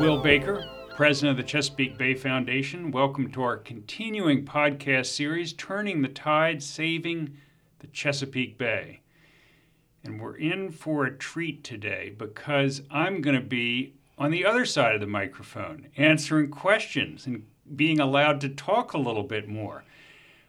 Will 0.00 0.16
Baker, 0.16 0.64
president 0.96 1.32
of 1.32 1.36
the 1.36 1.50
Chesapeake 1.50 1.98
Bay 1.98 2.14
Foundation. 2.14 2.90
Welcome 2.90 3.30
to 3.32 3.42
our 3.42 3.58
continuing 3.58 4.46
podcast 4.46 5.06
series, 5.08 5.52
Turning 5.52 6.00
the 6.00 6.08
Tide, 6.08 6.62
Saving 6.62 7.36
the 7.80 7.86
Chesapeake 7.88 8.56
Bay. 8.56 9.02
And 10.02 10.18
we're 10.18 10.38
in 10.38 10.70
for 10.70 11.04
a 11.04 11.14
treat 11.14 11.62
today 11.62 12.14
because 12.16 12.80
I'm 12.90 13.20
going 13.20 13.38
to 13.38 13.46
be 13.46 13.92
on 14.16 14.30
the 14.30 14.46
other 14.46 14.64
side 14.64 14.94
of 14.94 15.02
the 15.02 15.06
microphone 15.06 15.88
answering 15.98 16.48
questions 16.48 17.26
and 17.26 17.44
being 17.76 18.00
allowed 18.00 18.40
to 18.40 18.48
talk 18.48 18.94
a 18.94 18.98
little 18.98 19.24
bit 19.24 19.48
more. 19.48 19.84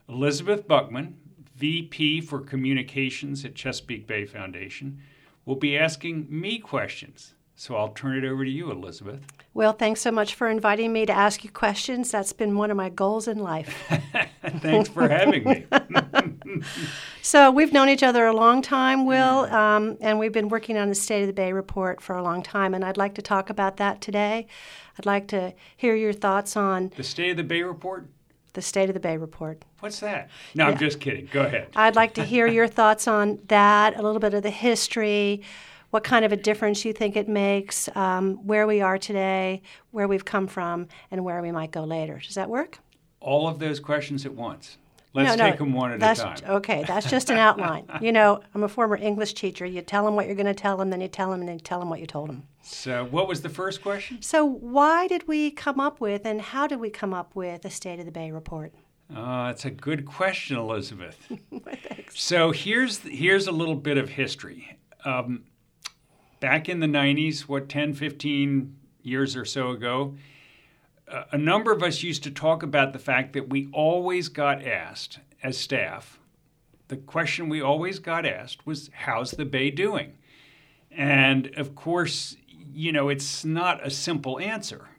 Elizabeth 0.07 0.65
Buckman, 0.65 1.17
VP 1.57 2.21
for 2.21 2.39
Communications 2.39 3.43
at 3.43 3.55
Chesapeake 3.55 4.07
Bay 4.07 4.25
Foundation, 4.25 5.01
will 5.43 5.57
be 5.57 5.77
asking 5.77 6.25
me 6.29 6.57
questions. 6.57 7.33
So 7.61 7.75
I'll 7.75 7.89
turn 7.89 8.17
it 8.17 8.27
over 8.27 8.43
to 8.43 8.49
you, 8.49 8.71
Elizabeth. 8.71 9.19
Well, 9.53 9.73
thanks 9.73 10.01
so 10.01 10.09
much 10.09 10.33
for 10.33 10.49
inviting 10.49 10.91
me 10.91 11.05
to 11.05 11.13
ask 11.13 11.43
you 11.43 11.51
questions. 11.51 12.09
That's 12.09 12.33
been 12.33 12.57
one 12.57 12.71
of 12.71 12.75
my 12.75 12.89
goals 12.89 13.27
in 13.27 13.37
life. 13.37 13.77
thanks 14.61 14.89
for 14.89 15.07
having 15.07 15.43
me. 15.43 15.67
so, 17.21 17.51
we've 17.51 17.71
known 17.71 17.87
each 17.87 18.01
other 18.01 18.25
a 18.25 18.33
long 18.33 18.63
time, 18.63 19.05
Will, 19.05 19.41
um, 19.53 19.95
and 20.01 20.17
we've 20.17 20.31
been 20.31 20.49
working 20.49 20.75
on 20.75 20.89
the 20.89 20.95
State 20.95 21.21
of 21.21 21.27
the 21.27 21.33
Bay 21.33 21.53
report 21.53 22.01
for 22.01 22.15
a 22.15 22.23
long 22.23 22.41
time, 22.41 22.73
and 22.73 22.83
I'd 22.83 22.97
like 22.97 23.13
to 23.13 23.21
talk 23.21 23.51
about 23.51 23.77
that 23.77 24.01
today. 24.01 24.47
I'd 24.97 25.05
like 25.05 25.27
to 25.27 25.53
hear 25.77 25.93
your 25.93 26.13
thoughts 26.13 26.57
on 26.57 26.91
the 26.97 27.03
State 27.03 27.29
of 27.29 27.37
the 27.37 27.43
Bay 27.43 27.61
report. 27.61 28.07
The 28.53 28.63
State 28.63 28.89
of 28.89 28.95
the 28.95 28.99
Bay 28.99 29.17
report. 29.17 29.63
What's 29.81 29.99
that? 29.99 30.31
No, 30.55 30.65
yeah. 30.65 30.71
I'm 30.71 30.79
just 30.79 30.99
kidding. 30.99 31.29
Go 31.31 31.43
ahead. 31.43 31.67
I'd 31.75 31.95
like 31.95 32.15
to 32.15 32.23
hear 32.23 32.47
your 32.57 32.67
thoughts 32.67 33.07
on 33.07 33.37
that, 33.49 33.99
a 33.99 34.01
little 34.01 34.19
bit 34.19 34.33
of 34.33 34.41
the 34.41 34.49
history, 34.49 35.43
what 35.91 36.03
kind 36.03 36.25
of 36.25 36.31
a 36.31 36.37
difference 36.37 36.83
you 36.83 36.93
think 36.93 37.15
it 37.15 37.29
makes, 37.29 37.87
um, 37.95 38.35
where 38.45 38.65
we 38.65 38.81
are 38.81 38.97
today, 38.97 39.61
where 39.91 40.07
we've 40.07 40.25
come 40.25 40.47
from, 40.47 40.87
and 41.11 41.23
where 41.23 41.41
we 41.41 41.51
might 41.51 41.71
go 41.71 41.83
later. 41.83 42.19
Does 42.25 42.35
that 42.35 42.49
work? 42.49 42.79
All 43.19 43.47
of 43.47 43.59
those 43.59 43.79
questions 43.79 44.25
at 44.25 44.33
once. 44.33 44.77
Let's 45.13 45.35
no, 45.35 45.43
no, 45.43 45.49
take 45.51 45.59
them 45.59 45.73
one 45.73 45.91
at 45.91 46.17
a 46.17 46.21
time. 46.21 46.37
Okay, 46.47 46.85
that's 46.87 47.09
just 47.09 47.29
an 47.29 47.37
outline. 47.37 47.85
you 48.01 48.13
know, 48.13 48.41
I'm 48.55 48.63
a 48.63 48.69
former 48.69 48.95
English 48.95 49.33
teacher. 49.33 49.65
You 49.65 49.81
tell 49.81 50.05
them 50.05 50.15
what 50.15 50.25
you're 50.25 50.35
going 50.35 50.45
to 50.45 50.53
tell 50.53 50.77
them, 50.77 50.89
then 50.89 51.01
you 51.01 51.09
tell 51.09 51.29
them, 51.31 51.41
and 51.41 51.49
then 51.49 51.55
you 51.55 51.61
tell 51.61 51.79
them 51.79 51.89
what 51.89 51.99
you 51.99 52.07
told 52.07 52.29
them. 52.29 52.47
So, 52.61 53.05
what 53.05 53.27
was 53.27 53.41
the 53.41 53.49
first 53.49 53.81
question? 53.81 54.21
So, 54.21 54.45
why 54.45 55.07
did 55.07 55.27
we 55.27 55.51
come 55.51 55.81
up 55.81 55.99
with, 55.99 56.25
and 56.25 56.39
how 56.39 56.65
did 56.65 56.79
we 56.79 56.89
come 56.89 57.13
up 57.13 57.35
with 57.35 57.63
the 57.63 57.69
State 57.69 57.99
of 57.99 58.05
the 58.05 58.11
Bay 58.11 58.31
report? 58.31 58.73
Uh, 59.13 59.47
that's 59.47 59.65
a 59.65 59.71
good 59.71 60.05
question, 60.05 60.55
Elizabeth. 60.55 61.17
so 62.13 62.51
here's 62.51 62.99
here's 62.99 63.47
a 63.47 63.51
little 63.51 63.75
bit 63.75 63.97
of 63.97 64.07
history. 64.07 64.77
Um, 65.03 65.43
back 66.41 66.67
in 66.67 66.81
the 66.81 66.87
90s, 66.87 67.41
what 67.41 67.69
10, 67.69 67.93
15 67.93 68.75
years 69.03 69.37
or 69.37 69.45
so 69.45 69.69
ago, 69.69 70.15
a 71.31 71.37
number 71.37 71.71
of 71.71 71.83
us 71.83 72.03
used 72.03 72.23
to 72.23 72.31
talk 72.31 72.63
about 72.63 72.91
the 72.91 72.99
fact 72.99 73.31
that 73.33 73.49
we 73.49 73.69
always 73.71 74.27
got 74.27 74.65
asked 74.65 75.19
as 75.41 75.57
staff. 75.57 76.19
The 76.89 76.97
question 76.97 77.47
we 77.47 77.61
always 77.61 77.99
got 77.99 78.25
asked 78.25 78.65
was, 78.65 78.89
"How's 78.93 79.31
the 79.31 79.45
Bay 79.45 79.71
doing?" 79.71 80.17
And 80.89 81.47
of 81.57 81.75
course, 81.75 82.37
you 82.47 82.91
know, 82.91 83.09
it's 83.09 83.45
not 83.45 83.85
a 83.85 83.89
simple 83.89 84.39
answer. 84.39 84.89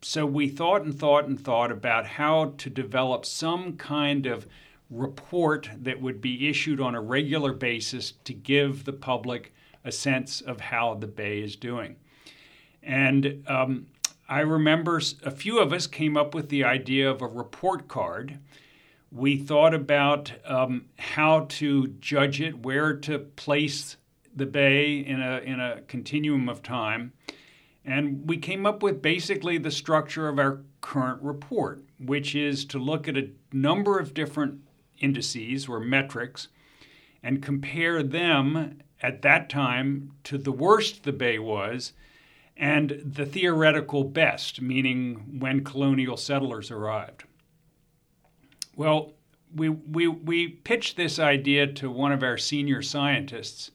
So 0.00 0.26
we 0.26 0.48
thought 0.48 0.82
and 0.82 0.98
thought 0.98 1.26
and 1.26 1.38
thought 1.38 1.72
about 1.72 2.06
how 2.06 2.54
to 2.58 2.70
develop 2.70 3.24
some 3.24 3.76
kind 3.76 4.26
of 4.26 4.46
report 4.90 5.70
that 5.76 6.00
would 6.00 6.20
be 6.20 6.48
issued 6.48 6.80
on 6.80 6.94
a 6.94 7.00
regular 7.00 7.52
basis 7.52 8.12
to 8.24 8.34
give 8.34 8.84
the 8.84 8.92
public 8.92 9.52
a 9.84 9.92
sense 9.92 10.40
of 10.40 10.60
how 10.60 10.94
the 10.94 11.06
Bay 11.06 11.40
is 11.40 11.56
doing. 11.56 11.96
And 12.82 13.44
um, 13.46 13.86
I 14.28 14.40
remember 14.40 15.00
a 15.24 15.30
few 15.30 15.58
of 15.58 15.72
us 15.72 15.86
came 15.86 16.16
up 16.16 16.34
with 16.34 16.48
the 16.48 16.64
idea 16.64 17.10
of 17.10 17.22
a 17.22 17.26
report 17.26 17.88
card. 17.88 18.38
We 19.10 19.36
thought 19.36 19.74
about 19.74 20.32
um, 20.44 20.86
how 20.98 21.46
to 21.50 21.88
judge 22.00 22.40
it, 22.40 22.64
where 22.64 22.96
to 22.96 23.18
place 23.18 23.96
the 24.34 24.46
Bay 24.46 24.98
in 24.98 25.20
a, 25.20 25.38
in 25.38 25.60
a 25.60 25.82
continuum 25.82 26.48
of 26.48 26.62
time. 26.62 27.12
And 27.84 28.26
we 28.28 28.36
came 28.36 28.64
up 28.64 28.82
with 28.82 29.02
basically 29.02 29.58
the 29.58 29.70
structure 29.70 30.28
of 30.28 30.38
our 30.38 30.62
current 30.80 31.20
report, 31.22 31.84
which 31.98 32.34
is 32.34 32.64
to 32.66 32.78
look 32.78 33.08
at 33.08 33.16
a 33.16 33.30
number 33.52 33.98
of 33.98 34.14
different 34.14 34.60
indices 34.98 35.68
or 35.68 35.80
metrics 35.80 36.48
and 37.22 37.42
compare 37.42 38.02
them 38.02 38.80
at 39.02 39.22
that 39.22 39.50
time 39.50 40.12
to 40.24 40.38
the 40.38 40.52
worst 40.52 41.02
the 41.02 41.12
Bay 41.12 41.38
was 41.38 41.92
and 42.56 43.00
the 43.04 43.26
theoretical 43.26 44.04
best, 44.04 44.60
meaning 44.62 45.38
when 45.40 45.64
colonial 45.64 46.16
settlers 46.16 46.70
arrived. 46.70 47.24
Well, 48.76 49.14
we, 49.54 49.68
we, 49.68 50.06
we 50.06 50.48
pitched 50.48 50.96
this 50.96 51.18
idea 51.18 51.66
to 51.66 51.90
one 51.90 52.12
of 52.12 52.22
our 52.22 52.38
senior 52.38 52.80
scientists, 52.82 53.70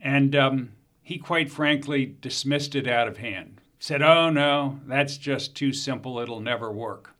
and 0.00 0.34
um, 0.34 0.72
he 1.02 1.18
quite 1.18 1.50
frankly 1.50 2.16
dismissed 2.20 2.74
it 2.74 2.88
out 2.88 3.08
of 3.08 3.18
hand. 3.18 3.60
Said, 3.78 4.02
Oh, 4.02 4.30
no, 4.30 4.80
that's 4.86 5.16
just 5.16 5.54
too 5.54 5.72
simple, 5.72 6.18
it'll 6.18 6.40
never 6.40 6.70
work. 6.70 7.14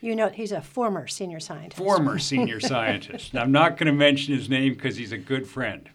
You 0.00 0.14
know, 0.14 0.28
he's 0.28 0.52
a 0.52 0.60
former 0.60 1.06
senior 1.06 1.40
scientist. 1.40 1.76
Former 1.76 2.18
senior 2.18 2.60
scientist. 2.60 3.34
I'm 3.36 3.52
not 3.52 3.76
going 3.76 3.86
to 3.86 3.92
mention 3.92 4.34
his 4.34 4.48
name 4.48 4.74
because 4.74 4.96
he's 4.96 5.12
a 5.12 5.18
good 5.18 5.46
friend. 5.48 5.88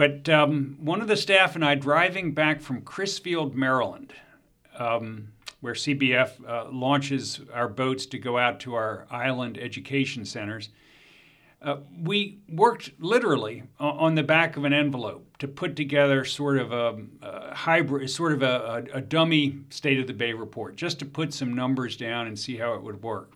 But 0.00 0.30
um, 0.30 0.78
one 0.80 1.02
of 1.02 1.08
the 1.08 1.16
staff 1.18 1.56
and 1.56 1.62
I, 1.62 1.74
driving 1.74 2.32
back 2.32 2.62
from 2.62 2.80
Crisfield, 2.80 3.52
Maryland, 3.52 4.14
um, 4.78 5.28
where 5.60 5.74
CBF 5.74 6.42
uh, 6.48 6.70
launches 6.72 7.42
our 7.52 7.68
boats 7.68 8.06
to 8.06 8.18
go 8.18 8.38
out 8.38 8.60
to 8.60 8.72
our 8.72 9.06
island 9.10 9.58
education 9.58 10.24
centers, 10.24 10.70
uh, 11.60 11.76
we 12.02 12.38
worked 12.48 12.92
literally 12.98 13.64
on 13.78 14.14
the 14.14 14.22
back 14.22 14.56
of 14.56 14.64
an 14.64 14.72
envelope 14.72 15.36
to 15.36 15.46
put 15.46 15.76
together 15.76 16.24
sort 16.24 16.56
of 16.56 16.72
a, 16.72 16.96
a 17.20 17.54
hybrid, 17.54 18.08
sort 18.08 18.32
of 18.32 18.42
a, 18.42 18.86
a, 18.94 18.96
a 18.96 19.00
dummy 19.02 19.58
state 19.68 20.00
of 20.00 20.06
the 20.06 20.14
bay 20.14 20.32
report, 20.32 20.76
just 20.76 20.98
to 21.00 21.04
put 21.04 21.34
some 21.34 21.52
numbers 21.52 21.94
down 21.98 22.26
and 22.26 22.38
see 22.38 22.56
how 22.56 22.72
it 22.72 22.82
would 22.82 23.02
work. 23.02 23.34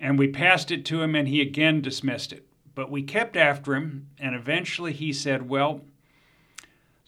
And 0.00 0.18
we 0.18 0.26
passed 0.26 0.72
it 0.72 0.84
to 0.86 1.00
him, 1.00 1.14
and 1.14 1.28
he 1.28 1.40
again 1.40 1.80
dismissed 1.80 2.32
it. 2.32 2.44
But 2.74 2.90
we 2.90 3.02
kept 3.02 3.36
after 3.36 3.74
him, 3.74 4.08
and 4.18 4.34
eventually 4.34 4.92
he 4.92 5.12
said, 5.12 5.48
Well, 5.48 5.82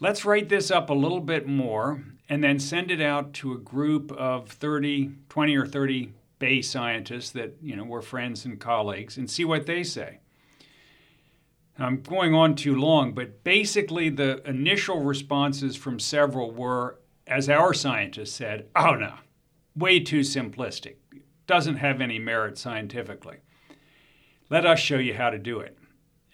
let's 0.01 0.25
write 0.25 0.49
this 0.49 0.71
up 0.71 0.91
a 0.91 0.95
little 0.95 1.21
bit 1.21 1.47
more 1.47 2.05
and 2.29 2.43
then 2.43 2.59
send 2.59 2.91
it 2.91 3.01
out 3.01 3.33
to 3.35 3.53
a 3.53 3.59
group 3.59 4.13
of 4.13 4.49
30, 4.49 5.13
20 5.29 5.57
or 5.57 5.67
30 5.67 6.13
Bay 6.39 6.61
scientists 6.61 7.31
that 7.31 7.55
you 7.63 7.75
know 7.77 7.85
were 7.85 8.03
friends 8.03 8.45
and 8.45 8.61
colleagues 8.61 9.17
and 9.17 9.31
see 9.31 9.45
what 9.45 9.65
they 9.65 9.83
say. 9.83 10.19
I'm 11.79 12.03
going 12.03 12.35
on 12.35 12.55
too 12.55 12.75
long, 12.77 13.15
but 13.15 13.43
basically 13.43 14.11
the 14.11 14.47
initial 14.49 15.01
responses 15.03 15.77
from 15.77 15.99
several 15.99 16.51
were, 16.51 16.99
as 17.27 17.49
our 17.49 17.73
scientists 17.75 18.33
said, 18.33 18.67
oh 18.77 18.95
no, 18.95 19.15
way 19.75 20.01
too 20.01 20.21
simplistic, 20.21 20.97
doesn't 21.47 21.77
have 21.77 22.01
any 22.01 22.19
merit 22.19 22.59
scientifically. 22.59 23.39
Let 24.49 24.65
us 24.65 24.79
show 24.79 24.99
you 24.99 25.15
how 25.15 25.31
to 25.31 25.39
do 25.39 25.61
it. 25.61 25.77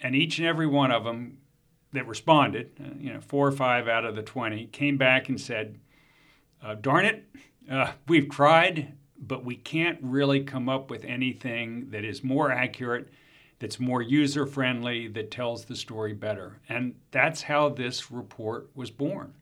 And 0.03 0.15
each 0.15 0.39
and 0.39 0.47
every 0.47 0.67
one 0.67 0.91
of 0.91 1.05
them 1.05 1.39
that 1.93 2.07
responded, 2.07 2.71
uh, 2.81 2.95
you 2.99 3.13
know, 3.13 3.21
four 3.21 3.47
or 3.47 3.53
five 3.53 3.89
out 3.89 4.05
of 4.05 4.17
the 4.17 4.23
20, 4.23 4.67
came 4.67 4.97
back 4.97 5.29
and 5.29 5.41
said, 5.41 5.79
uh, 6.63 6.75
darn 6.75 7.05
it, 7.05 7.25
uh, 7.71 7.93
we've 8.09 8.29
tried, 8.29 8.93
but 9.19 9.45
we 9.45 9.57
can't 9.57 9.99
really 10.03 10.43
come 10.43 10.69
up 10.69 10.91
with 10.91 11.05
anything 11.05 11.91
that 11.91 12.05
is 12.05 12.25
more 12.25 12.51
accurate, 12.51 13.09
that's 13.59 13.79
more 13.79 14.03
user 14.03 14.47
friendly, 14.47 15.07
that 15.09 15.31
tells 15.31 15.65
the 15.65 15.77
story 15.77 16.13
better. 16.13 16.61
And 16.69 16.95
that's 17.11 17.43
how 17.43 17.69
this 17.69 18.11
report 18.11 18.71
was 18.75 18.91
born. 18.91 19.35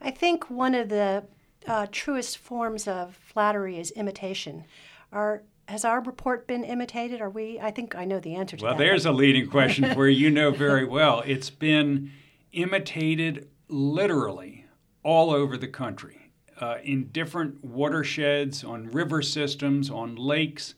I 0.00 0.10
think 0.10 0.50
one 0.50 0.74
of 0.74 0.88
the 0.88 1.24
uh, 1.66 1.86
truest 1.90 2.38
forms 2.38 2.86
of 2.86 3.16
flattery 3.16 3.78
is 3.78 3.90
imitation. 3.92 4.64
Our 5.12 5.42
has 5.68 5.84
our 5.84 6.00
report 6.00 6.46
been 6.46 6.64
imitated? 6.64 7.20
Are 7.20 7.30
we? 7.30 7.58
I 7.60 7.70
think 7.70 7.94
I 7.94 8.04
know 8.04 8.20
the 8.20 8.34
answer 8.34 8.56
to 8.56 8.64
well, 8.64 8.74
that. 8.74 8.78
Well, 8.78 8.88
there's 8.88 9.06
a 9.06 9.12
leading 9.12 9.48
question 9.48 9.96
where 9.96 10.08
you 10.08 10.30
know 10.30 10.50
very 10.50 10.84
well. 10.84 11.22
It's 11.26 11.50
been 11.50 12.12
imitated 12.52 13.48
literally 13.68 14.64
all 15.02 15.30
over 15.30 15.56
the 15.56 15.68
country, 15.68 16.30
uh, 16.60 16.76
in 16.82 17.08
different 17.08 17.64
watersheds, 17.64 18.64
on 18.64 18.86
river 18.90 19.22
systems, 19.22 19.90
on 19.90 20.16
lakes, 20.16 20.74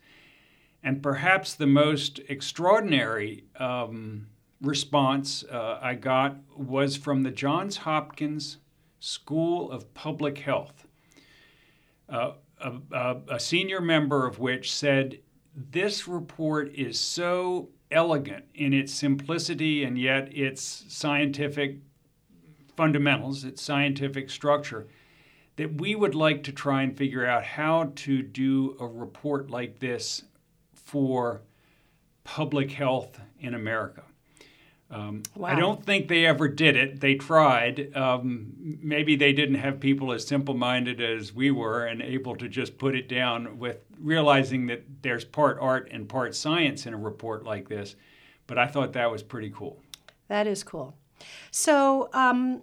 and 0.82 1.02
perhaps 1.02 1.55
the 1.55 1.67
most 1.67 2.20
extraordinary 2.29 3.44
um, 3.56 4.26
response 4.61 5.44
uh, 5.44 5.79
I 5.81 5.94
got 5.94 6.37
was 6.56 6.96
from 6.96 7.23
the 7.23 7.31
Johns 7.31 7.79
Hopkins 7.79 8.58
School 9.00 9.70
of 9.70 9.93
Public 9.94 10.38
Health. 10.38 10.87
Uh, 12.08 12.32
a, 12.60 12.72
a, 12.93 13.16
a 13.34 13.40
senior 13.40 13.81
member 13.81 14.26
of 14.26 14.38
which 14.38 14.72
said, 14.72 15.19
This 15.55 16.08
report 16.08 16.75
is 16.75 16.99
so 16.99 17.70
elegant 17.90 18.44
in 18.55 18.72
its 18.72 18.93
simplicity 18.93 19.84
and 19.84 19.99
yet 19.99 20.37
its 20.37 20.84
scientific 20.88 21.78
fundamentals, 22.76 23.44
its 23.44 23.62
scientific 23.62 24.31
structure, 24.31 24.87
that 25.56 25.81
we 25.81 25.94
would 25.94 26.14
like 26.14 26.44
to 26.44 26.52
try 26.52 26.82
and 26.82 26.96
figure 26.96 27.26
out 27.26 27.43
how 27.44 27.93
to 27.96 28.22
do 28.22 28.76
a 28.78 28.87
report 28.87 29.50
like 29.50 29.81
this 29.81 30.22
for 30.72 31.43
public 32.22 32.70
health 32.70 33.20
in 33.40 33.54
America. 33.54 34.02
Um, 34.90 35.23
wow. 35.37 35.49
I 35.50 35.55
don't 35.55 35.85
think 35.85 36.08
they 36.08 36.25
ever 36.25 36.49
did 36.49 36.75
it. 36.75 37.00
They 37.00 37.14
tried. 37.14 37.94
Um, 37.94 38.52
maybe 38.81 39.17
they 39.17 39.32
didn't 39.32 39.56
have 39.56 39.81
people 39.81 40.12
as 40.12 40.26
simple 40.26 40.55
minded 40.55 41.00
as 41.00 41.35
we 41.35 41.50
were 41.50 41.85
and 41.85 42.00
able 42.00 42.37
to 42.37 42.49
just 42.49 42.79
put 42.79 42.94
it 42.94 43.08
down 43.08 43.58
with 43.58 43.79
realizing 44.00 44.67
that 44.69 44.85
there's 45.02 45.25
part 45.25 45.58
art 45.61 45.88
and 45.90 46.08
part 46.08 46.35
science 46.35 46.87
in 46.87 46.94
a 46.94 46.99
report 46.99 47.44
like 47.44 47.69
this. 47.69 47.96
But 48.46 48.58
I 48.58 48.67
thought 48.67 48.94
that 48.94 49.11
was 49.11 49.23
pretty 49.23 49.50
cool. 49.55 49.82
That 50.29 50.46
is 50.46 50.64
cool. 50.64 50.94
So, 51.50 52.08
um, 52.14 52.62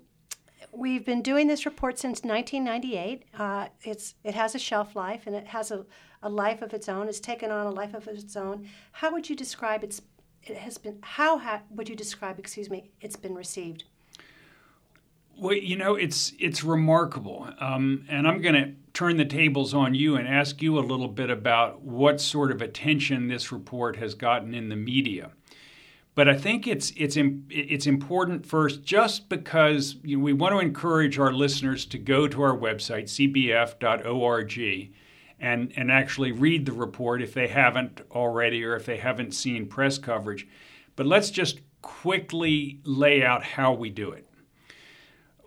we've 0.72 1.06
been 1.06 1.22
doing 1.22 1.48
this 1.48 1.66
report 1.66 1.98
since 1.98 2.24
1998. 2.24 3.24
Uh, 3.38 3.68
it's 3.84 4.16
it 4.24 4.36
has 4.36 4.56
a 4.56 4.60
shelf 4.60 4.96
life 4.96 5.24
and 5.26 5.36
it 5.36 5.48
has 5.48 5.72
a, 5.72 5.86
a 6.22 6.30
life 6.30 6.62
of 6.62 6.74
its 6.74 6.90
own. 6.90 7.08
It's 7.08 7.20
taken 7.20 7.52
on 7.52 7.66
a 7.66 7.72
life 7.72 7.94
of 7.94 8.08
its 8.08 8.36
own. 8.36 8.68
How 8.94 9.12
would 9.12 9.30
you 9.30 9.36
describe 9.36 9.84
its 9.84 10.02
it 10.46 10.58
has 10.58 10.78
been 10.78 10.98
how 11.02 11.38
ha, 11.38 11.62
would 11.70 11.90
you 11.90 11.96
describe 11.96 12.40
excuse 12.40 12.70
me 12.70 12.90
it's 13.02 13.16
been 13.16 13.36
received? 13.36 13.84
Well 15.38 15.56
you 15.56 15.76
know 15.76 15.96
it's 15.96 16.34
it's 16.40 16.64
remarkable. 16.64 17.50
Um, 17.60 18.06
and 18.10 18.28
i'm 18.28 18.42
going 18.42 18.56
to 18.56 18.74
turn 18.96 19.18
the 19.18 19.26
tables 19.26 19.74
on 19.74 19.94
you 19.94 20.16
and 20.16 20.28
ask 20.28 20.62
you 20.62 20.80
a 20.80 20.82
little 20.82 21.10
bit 21.10 21.30
about 21.30 21.82
what 21.82 22.22
sort 22.22 22.50
of 22.50 22.62
attention 22.62 23.28
this 23.28 23.52
report 23.52 23.98
has 23.98 24.16
gotten 24.16 24.54
in 24.54 24.70
the 24.70 24.76
media. 24.76 25.32
But 26.16 26.30
I 26.30 26.38
think 26.38 26.66
it's 26.66 26.94
it's 26.96 27.18
it's 27.50 27.86
important 27.86 28.46
first, 28.46 28.84
just 28.84 29.28
because 29.28 29.98
you 30.02 30.18
know, 30.18 30.24
we 30.24 30.32
want 30.32 30.54
to 30.54 30.60
encourage 30.60 31.20
our 31.20 31.34
listeners 31.34 31.86
to 31.88 31.98
go 31.98 32.26
to 32.30 32.42
our 32.42 32.58
website 32.58 33.04
cbf.org 33.04 34.90
and, 35.40 35.72
and 35.76 35.92
actually 35.92 36.32
read 36.32 36.66
the 36.66 36.72
report 36.72 37.22
if 37.22 37.34
they 37.34 37.48
haven't 37.48 38.02
already 38.12 38.64
or 38.64 38.76
if 38.76 38.86
they 38.86 38.98
haven't 38.98 39.34
seen 39.34 39.68
press 39.68 39.98
coverage. 39.98 40.48
But 40.96 41.06
let's 41.06 41.30
just 41.30 41.60
quickly 41.82 42.80
lay 42.84 43.24
out 43.24 43.44
how 43.44 43.74
we 43.74 43.90
do 43.90 44.12
it. 44.12 44.28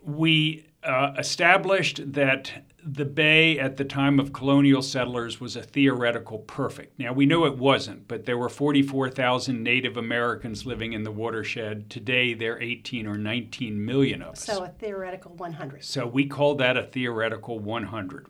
We 0.03 0.65
uh, 0.83 1.13
established 1.17 2.13
that 2.13 2.51
the 2.83 3.05
bay 3.05 3.59
at 3.59 3.77
the 3.77 3.83
time 3.83 4.19
of 4.19 4.31
colonial 4.31 4.81
settlers 4.81 5.41
was 5.41 5.55
a 5.55 5.61
theoretical 5.61 6.39
perfect. 6.39 6.97
Now, 6.97 7.11
we 7.11 7.25
know 7.25 7.45
it 7.45 7.57
wasn't, 7.57 8.07
but 8.07 8.25
there 8.25 8.37
were 8.37 8.49
44,000 8.49 9.61
Native 9.61 9.97
Americans 9.97 10.65
living 10.65 10.93
in 10.93 11.03
the 11.03 11.11
watershed. 11.11 11.89
Today, 11.89 12.33
there 12.33 12.53
are 12.53 12.61
18 12.61 13.05
or 13.05 13.17
19 13.17 13.85
million 13.85 14.21
of 14.21 14.33
us. 14.33 14.45
So, 14.45 14.63
a 14.63 14.69
theoretical 14.69 15.33
100. 15.33 15.83
So, 15.83 16.07
we 16.07 16.25
call 16.25 16.55
that 16.55 16.77
a 16.77 16.83
theoretical 16.83 17.59
100. 17.59 18.27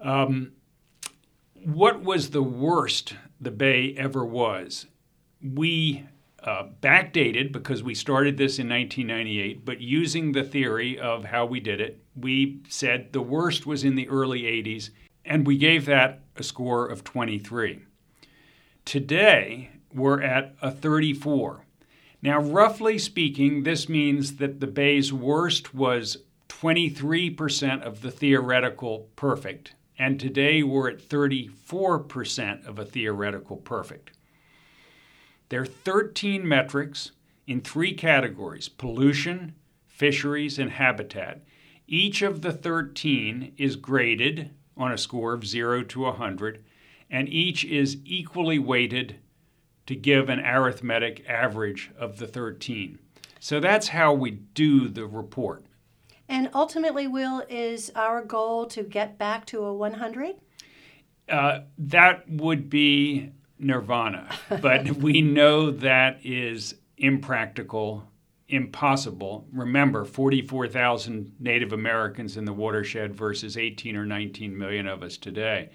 Um, 0.00 0.52
what 1.64 2.02
was 2.02 2.30
the 2.30 2.42
worst 2.42 3.14
the 3.40 3.50
Bay 3.50 3.94
ever 3.96 4.24
was? 4.24 4.86
We 5.42 6.06
uh, 6.42 6.68
backdated 6.82 7.52
because 7.52 7.82
we 7.82 7.94
started 7.94 8.36
this 8.36 8.58
in 8.58 8.68
1998, 8.68 9.64
but 9.64 9.80
using 9.80 10.32
the 10.32 10.44
theory 10.44 10.98
of 10.98 11.24
how 11.24 11.46
we 11.46 11.58
did 11.58 11.80
it, 11.80 12.02
we 12.14 12.60
said 12.68 13.12
the 13.12 13.22
worst 13.22 13.66
was 13.66 13.82
in 13.82 13.94
the 13.94 14.08
early 14.08 14.42
80s, 14.42 14.90
and 15.24 15.46
we 15.46 15.56
gave 15.56 15.86
that 15.86 16.20
a 16.36 16.42
score 16.42 16.86
of 16.86 17.02
23. 17.02 17.80
Today, 18.84 19.70
we're 19.92 20.20
at 20.20 20.54
a 20.60 20.70
34. 20.70 21.64
Now, 22.20 22.40
roughly 22.40 22.98
speaking, 22.98 23.62
this 23.62 23.88
means 23.88 24.36
that 24.36 24.60
the 24.60 24.66
Bay's 24.66 25.12
worst 25.12 25.74
was 25.74 26.18
23% 26.48 27.82
of 27.82 28.02
the 28.02 28.10
theoretical 28.10 29.08
perfect, 29.16 29.74
and 29.98 30.18
today 30.18 30.62
we're 30.62 30.90
at 30.90 31.08
34% 31.08 32.66
of 32.66 32.78
a 32.78 32.84
theoretical 32.84 33.56
perfect. 33.56 34.10
There 35.48 35.62
are 35.62 35.66
13 35.66 36.46
metrics 36.46 37.12
in 37.46 37.60
three 37.60 37.94
categories 37.94 38.68
pollution, 38.68 39.54
fisheries, 39.86 40.58
and 40.58 40.70
habitat. 40.70 41.42
Each 41.86 42.22
of 42.22 42.42
the 42.42 42.52
13 42.52 43.52
is 43.56 43.76
graded 43.76 44.50
on 44.76 44.90
a 44.90 44.98
score 44.98 45.34
of 45.34 45.46
0 45.46 45.84
to 45.84 46.00
100, 46.00 46.64
and 47.10 47.28
each 47.28 47.64
is 47.64 47.98
equally 48.04 48.58
weighted 48.58 49.16
to 49.86 49.94
give 49.94 50.28
an 50.28 50.40
arithmetic 50.40 51.24
average 51.28 51.90
of 51.98 52.18
the 52.18 52.26
13. 52.26 52.98
So 53.38 53.60
that's 53.60 53.88
how 53.88 54.14
we 54.14 54.30
do 54.30 54.88
the 54.88 55.06
report. 55.06 55.66
And 56.28 56.50
ultimately, 56.54 57.06
Will, 57.06 57.44
is 57.48 57.90
our 57.94 58.24
goal 58.24 58.66
to 58.66 58.82
get 58.82 59.18
back 59.18 59.46
to 59.46 59.62
a 59.64 59.74
100? 59.74 60.36
Uh, 61.28 61.60
that 61.78 62.28
would 62.28 62.68
be 62.68 63.32
nirvana, 63.58 64.28
but 64.60 64.88
we 64.96 65.20
know 65.20 65.70
that 65.70 66.18
is 66.22 66.74
impractical, 66.96 68.04
impossible. 68.48 69.46
Remember, 69.52 70.04
44,000 70.04 71.32
Native 71.38 71.72
Americans 71.72 72.36
in 72.36 72.44
the 72.44 72.52
watershed 72.52 73.14
versus 73.14 73.56
18 73.56 73.96
or 73.96 74.06
19 74.06 74.56
million 74.56 74.86
of 74.86 75.02
us 75.02 75.16
today. 75.16 75.70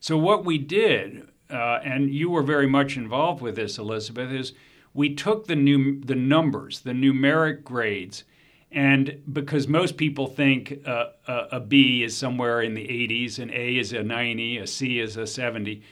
So, 0.00 0.16
what 0.16 0.44
we 0.44 0.56
did, 0.58 1.28
uh, 1.50 1.80
and 1.84 2.12
you 2.12 2.30
were 2.30 2.42
very 2.42 2.66
much 2.66 2.96
involved 2.96 3.42
with 3.42 3.56
this, 3.56 3.78
Elizabeth, 3.78 4.30
is 4.30 4.54
we 4.94 5.14
took 5.14 5.46
the, 5.46 5.56
new, 5.56 6.00
the 6.00 6.14
numbers, 6.14 6.80
the 6.80 6.92
numeric 6.92 7.64
grades, 7.64 8.24
and 8.72 9.22
because 9.32 9.66
most 9.66 9.96
people 9.96 10.26
think 10.26 10.80
uh, 10.86 11.06
a, 11.26 11.46
a 11.52 11.60
B 11.60 12.02
is 12.02 12.16
somewhere 12.16 12.62
in 12.62 12.74
the 12.74 12.86
80s, 12.86 13.38
an 13.38 13.50
A 13.50 13.76
is 13.78 13.92
a 13.92 14.02
90, 14.02 14.58
a 14.58 14.66
C 14.66 15.00
is 15.00 15.16
a 15.16 15.26
70, 15.26 15.82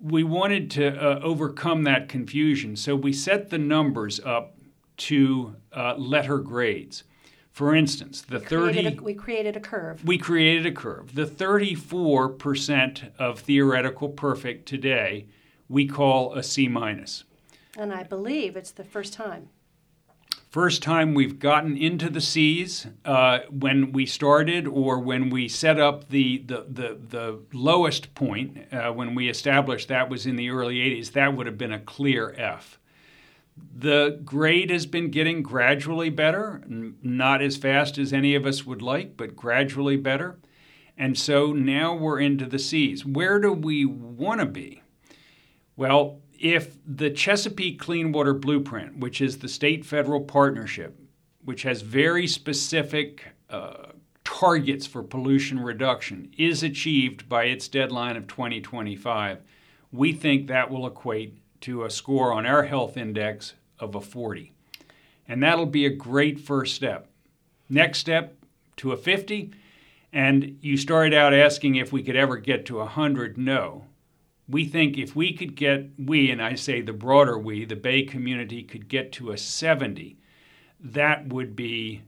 we 0.00 0.24
wanted 0.24 0.70
to 0.72 0.88
uh, 0.88 1.20
overcome 1.20 1.84
that 1.84 2.08
confusion. 2.08 2.74
So 2.76 2.96
we 2.96 3.12
set 3.12 3.50
the 3.50 3.58
numbers 3.58 4.18
up 4.20 4.56
to 4.98 5.56
uh, 5.72 5.94
letter 5.96 6.38
grades. 6.38 7.04
For 7.50 7.74
instance, 7.74 8.22
the 8.22 8.40
30 8.40 8.86
a, 8.86 9.02
we 9.02 9.12
created 9.12 9.56
a 9.56 9.60
curve. 9.60 10.02
We 10.04 10.16
created 10.16 10.64
a 10.64 10.72
curve. 10.72 11.14
The 11.14 11.26
34% 11.26 13.10
of 13.18 13.40
theoretical 13.40 14.08
perfect 14.08 14.66
today 14.66 15.26
we 15.68 15.86
call 15.86 16.34
a 16.34 16.42
C 16.42 16.68
minus. 16.68 17.24
And 17.76 17.92
I 17.92 18.02
believe 18.02 18.56
it's 18.56 18.70
the 18.70 18.84
first 18.84 19.14
time. 19.14 19.48
First 20.52 20.82
time 20.82 21.14
we've 21.14 21.38
gotten 21.38 21.78
into 21.78 22.10
the 22.10 22.20
C's 22.20 22.86
uh, 23.06 23.38
when 23.48 23.90
we 23.90 24.04
started, 24.04 24.68
or 24.68 24.98
when 24.98 25.30
we 25.30 25.48
set 25.48 25.80
up 25.80 26.10
the 26.10 26.44
the 26.44 26.66
the, 26.68 26.98
the 27.08 27.38
lowest 27.54 28.14
point 28.14 28.58
uh, 28.70 28.92
when 28.92 29.14
we 29.14 29.30
established 29.30 29.88
that 29.88 30.10
was 30.10 30.26
in 30.26 30.36
the 30.36 30.50
early 30.50 30.74
80s. 30.74 31.12
That 31.12 31.34
would 31.34 31.46
have 31.46 31.56
been 31.56 31.72
a 31.72 31.80
clear 31.80 32.34
F. 32.36 32.78
The 33.74 34.20
grade 34.26 34.68
has 34.68 34.84
been 34.84 35.10
getting 35.10 35.42
gradually 35.42 36.10
better, 36.10 36.62
not 36.68 37.40
as 37.40 37.56
fast 37.56 37.96
as 37.96 38.12
any 38.12 38.34
of 38.34 38.44
us 38.44 38.66
would 38.66 38.82
like, 38.82 39.16
but 39.16 39.34
gradually 39.34 39.96
better. 39.96 40.38
And 40.98 41.16
so 41.16 41.54
now 41.54 41.94
we're 41.94 42.20
into 42.20 42.44
the 42.44 42.58
C's. 42.58 43.06
Where 43.06 43.40
do 43.40 43.54
we 43.54 43.86
want 43.86 44.40
to 44.40 44.46
be? 44.46 44.82
Well, 45.76 46.21
if 46.42 46.76
the 46.84 47.08
Chesapeake 47.08 47.78
Clean 47.78 48.10
Water 48.10 48.34
Blueprint, 48.34 48.98
which 48.98 49.20
is 49.20 49.38
the 49.38 49.48
state 49.48 49.86
federal 49.86 50.20
partnership, 50.20 50.98
which 51.44 51.62
has 51.62 51.82
very 51.82 52.26
specific 52.26 53.24
uh, 53.48 53.92
targets 54.24 54.84
for 54.84 55.04
pollution 55.04 55.60
reduction, 55.60 56.32
is 56.36 56.64
achieved 56.64 57.28
by 57.28 57.44
its 57.44 57.68
deadline 57.68 58.16
of 58.16 58.26
2025, 58.26 59.38
we 59.92 60.12
think 60.12 60.48
that 60.48 60.68
will 60.68 60.84
equate 60.84 61.38
to 61.60 61.84
a 61.84 61.90
score 61.90 62.32
on 62.32 62.44
our 62.44 62.64
health 62.64 62.96
index 62.96 63.54
of 63.78 63.94
a 63.94 64.00
40. 64.00 64.52
And 65.28 65.40
that'll 65.42 65.64
be 65.64 65.86
a 65.86 65.90
great 65.90 66.40
first 66.40 66.74
step. 66.74 67.08
Next 67.68 68.00
step 68.00 68.34
to 68.78 68.90
a 68.90 68.96
50. 68.96 69.52
And 70.12 70.58
you 70.60 70.76
started 70.76 71.14
out 71.14 71.32
asking 71.32 71.76
if 71.76 71.92
we 71.92 72.02
could 72.02 72.16
ever 72.16 72.36
get 72.36 72.66
to 72.66 72.78
100. 72.78 73.38
No 73.38 73.84
we 74.48 74.64
think 74.64 74.98
if 74.98 75.14
we 75.14 75.32
could 75.32 75.54
get, 75.54 75.90
we, 75.98 76.30
and 76.30 76.42
I 76.42 76.54
say 76.54 76.80
the 76.80 76.92
broader 76.92 77.38
we, 77.38 77.64
the 77.64 77.76
Bay 77.76 78.02
community 78.02 78.62
could 78.62 78.88
get 78.88 79.12
to 79.12 79.30
a 79.30 79.38
70, 79.38 80.18
that 80.80 81.28
would 81.28 81.54
be 81.54 82.02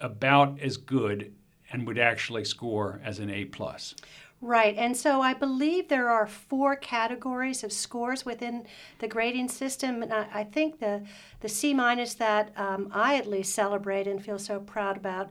about 0.00 0.60
as 0.60 0.76
good 0.76 1.32
and 1.70 1.86
would 1.86 1.98
actually 1.98 2.44
score 2.44 3.00
as 3.04 3.18
an 3.18 3.30
A 3.30 3.44
plus. 3.44 3.94
Right, 4.42 4.76
and 4.76 4.94
so 4.94 5.22
I 5.22 5.32
believe 5.32 5.88
there 5.88 6.10
are 6.10 6.26
four 6.26 6.76
categories 6.76 7.64
of 7.64 7.72
scores 7.72 8.26
within 8.26 8.66
the 8.98 9.08
grading 9.08 9.48
system, 9.48 10.02
and 10.02 10.12
I, 10.12 10.26
I 10.32 10.44
think 10.44 10.78
the 10.78 11.06
the 11.40 11.48
C 11.48 11.72
minus 11.72 12.14
that 12.14 12.52
um, 12.56 12.90
I 12.92 13.16
at 13.16 13.26
least 13.26 13.54
celebrate 13.54 14.06
and 14.06 14.22
feel 14.22 14.38
so 14.38 14.60
proud 14.60 14.98
about 14.98 15.30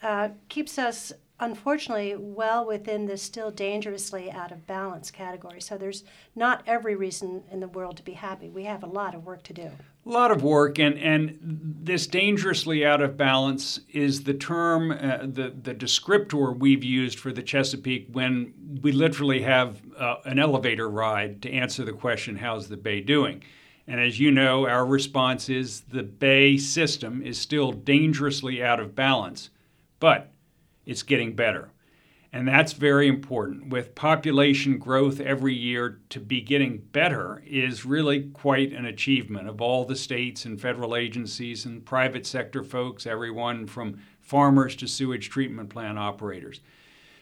uh, 0.00 0.28
keeps 0.48 0.78
us 0.78 1.12
unfortunately 1.38 2.16
well 2.16 2.64
within 2.64 3.06
the 3.06 3.16
still 3.16 3.50
dangerously 3.50 4.30
out 4.30 4.50
of 4.50 4.66
balance 4.66 5.10
category. 5.10 5.60
So 5.60 5.76
there's 5.76 6.04
not 6.34 6.62
every 6.66 6.96
reason 6.96 7.42
in 7.50 7.60
the 7.60 7.68
world 7.68 7.96
to 7.98 8.02
be 8.02 8.12
happy. 8.12 8.48
We 8.48 8.64
have 8.64 8.82
a 8.82 8.86
lot 8.86 9.14
of 9.14 9.24
work 9.24 9.42
to 9.44 9.52
do. 9.52 9.70
A 10.06 10.08
lot 10.08 10.30
of 10.30 10.42
work, 10.42 10.78
and, 10.78 10.96
and 10.98 11.36
this 11.42 12.06
dangerously 12.06 12.86
out 12.86 13.02
of 13.02 13.16
balance 13.16 13.80
is 13.92 14.22
the 14.22 14.34
term, 14.34 14.92
uh, 14.92 15.18
the, 15.22 15.52
the 15.62 15.74
descriptor 15.74 16.56
we've 16.56 16.84
used 16.84 17.18
for 17.18 17.32
the 17.32 17.42
Chesapeake 17.42 18.06
when 18.12 18.54
we 18.82 18.92
literally 18.92 19.42
have 19.42 19.82
uh, 19.98 20.16
an 20.24 20.38
elevator 20.38 20.88
ride 20.88 21.42
to 21.42 21.50
answer 21.50 21.84
the 21.84 21.92
question, 21.92 22.36
How's 22.36 22.68
the 22.68 22.76
Bay 22.76 23.00
doing? 23.00 23.42
And 23.88 24.00
as 24.00 24.18
you 24.18 24.30
know, 24.30 24.66
our 24.66 24.86
response 24.86 25.48
is 25.48 25.82
the 25.82 26.02
Bay 26.02 26.56
system 26.56 27.22
is 27.22 27.38
still 27.38 27.72
dangerously 27.72 28.62
out 28.62 28.80
of 28.80 28.94
balance, 28.94 29.50
but 30.00 30.32
it's 30.86 31.02
getting 31.02 31.34
better. 31.34 31.70
And 32.32 32.46
that's 32.46 32.72
very 32.74 33.08
important. 33.08 33.68
With 33.68 33.94
population 33.94 34.78
growth 34.78 35.20
every 35.20 35.54
year, 35.54 36.00
to 36.10 36.20
be 36.20 36.40
getting 36.40 36.78
better 36.78 37.42
is 37.46 37.86
really 37.86 38.24
quite 38.30 38.72
an 38.72 38.84
achievement 38.84 39.48
of 39.48 39.60
all 39.60 39.84
the 39.84 39.96
states 39.96 40.44
and 40.44 40.60
federal 40.60 40.96
agencies 40.96 41.64
and 41.64 41.84
private 41.84 42.26
sector 42.26 42.62
folks, 42.62 43.06
everyone 43.06 43.66
from 43.66 44.00
farmers 44.20 44.76
to 44.76 44.86
sewage 44.86 45.30
treatment 45.30 45.70
plant 45.70 45.98
operators. 45.98 46.60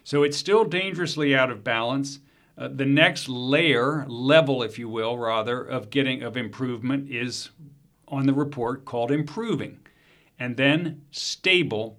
So 0.02 0.22
it's 0.22 0.36
still 0.36 0.64
dangerously 0.64 1.34
out 1.34 1.50
of 1.50 1.62
balance. 1.62 2.20
Uh, 2.56 2.68
the 2.68 2.86
next 2.86 3.28
layer, 3.28 4.04
level, 4.08 4.62
if 4.62 4.78
you 4.78 4.88
will, 4.88 5.18
rather, 5.18 5.62
of 5.62 5.90
getting 5.90 6.22
of 6.22 6.36
improvement 6.36 7.10
is 7.10 7.50
on 8.08 8.26
the 8.26 8.34
report 8.34 8.84
called 8.84 9.10
improving, 9.10 9.78
and 10.38 10.56
then 10.56 11.02
stable, 11.10 11.98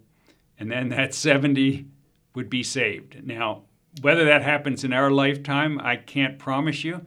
and 0.59 0.71
then 0.71 0.89
that 0.89 1.13
70 1.13 1.85
would 2.33 2.49
be 2.49 2.63
saved. 2.63 3.25
Now, 3.25 3.63
whether 4.01 4.25
that 4.25 4.41
happens 4.41 4.83
in 4.83 4.93
our 4.93 5.11
lifetime, 5.11 5.79
I 5.79 5.95
can't 5.95 6.37
promise 6.37 6.83
you. 6.83 7.05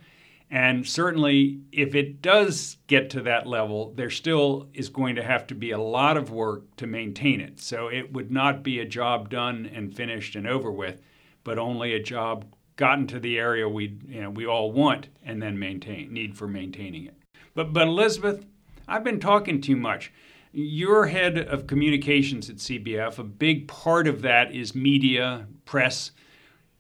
And 0.51 0.87
certainly, 0.87 1.61
if 1.73 1.95
it 1.95 2.23
does 2.23 2.79
get 2.87 3.11
to 3.11 3.21
that 3.23 3.47
level, 3.47 3.93
there 3.97 4.09
still 4.09 4.69
is 4.73 4.89
going 4.89 5.17
to 5.17 5.23
have 5.23 5.47
to 5.49 5.55
be 5.55 5.73
a 5.73 5.79
lot 5.79 6.17
of 6.17 6.31
work 6.31 6.75
to 6.77 6.87
maintain 6.87 7.41
it. 7.41 7.61
So 7.61 7.89
it 7.89 8.13
would 8.15 8.31
not 8.31 8.63
be 8.63 8.79
a 8.79 8.87
job 8.87 9.29
done 9.29 9.71
and 9.75 9.95
finished 9.95 10.37
and 10.37 10.47
over 10.47 10.73
with, 10.73 11.03
but 11.45 11.59
only 11.59 11.93
a 11.93 12.03
job 12.03 12.47
gotten 12.77 13.07
to 13.09 13.21
the 13.21 13.39
area 13.39 13.69
we 13.69 13.99
you 14.09 14.23
know, 14.23 14.31
we 14.31 14.47
all 14.47 14.73
want 14.73 15.09
and 15.23 15.43
then 15.43 15.59
maintain 15.59 16.13
need 16.13 16.35
for 16.37 16.49
maintaining 16.49 17.05
it. 17.05 17.15
But 17.55 17.75
but 17.75 17.89
Elizabeth, 17.89 18.47
I've 18.87 19.05
been 19.05 19.21
talking 19.21 19.61
too 19.61 19.77
much. 19.77 20.13
You're 20.61 21.07
head 21.07 21.39
of 21.39 21.69
communications 21.69 22.51
at 22.51 22.57
CBF. 22.57 23.19
A 23.19 23.23
big 23.23 23.69
part 23.69 24.09
of 24.09 24.23
that 24.23 24.53
is 24.53 24.75
media, 24.75 25.47
press. 25.65 26.11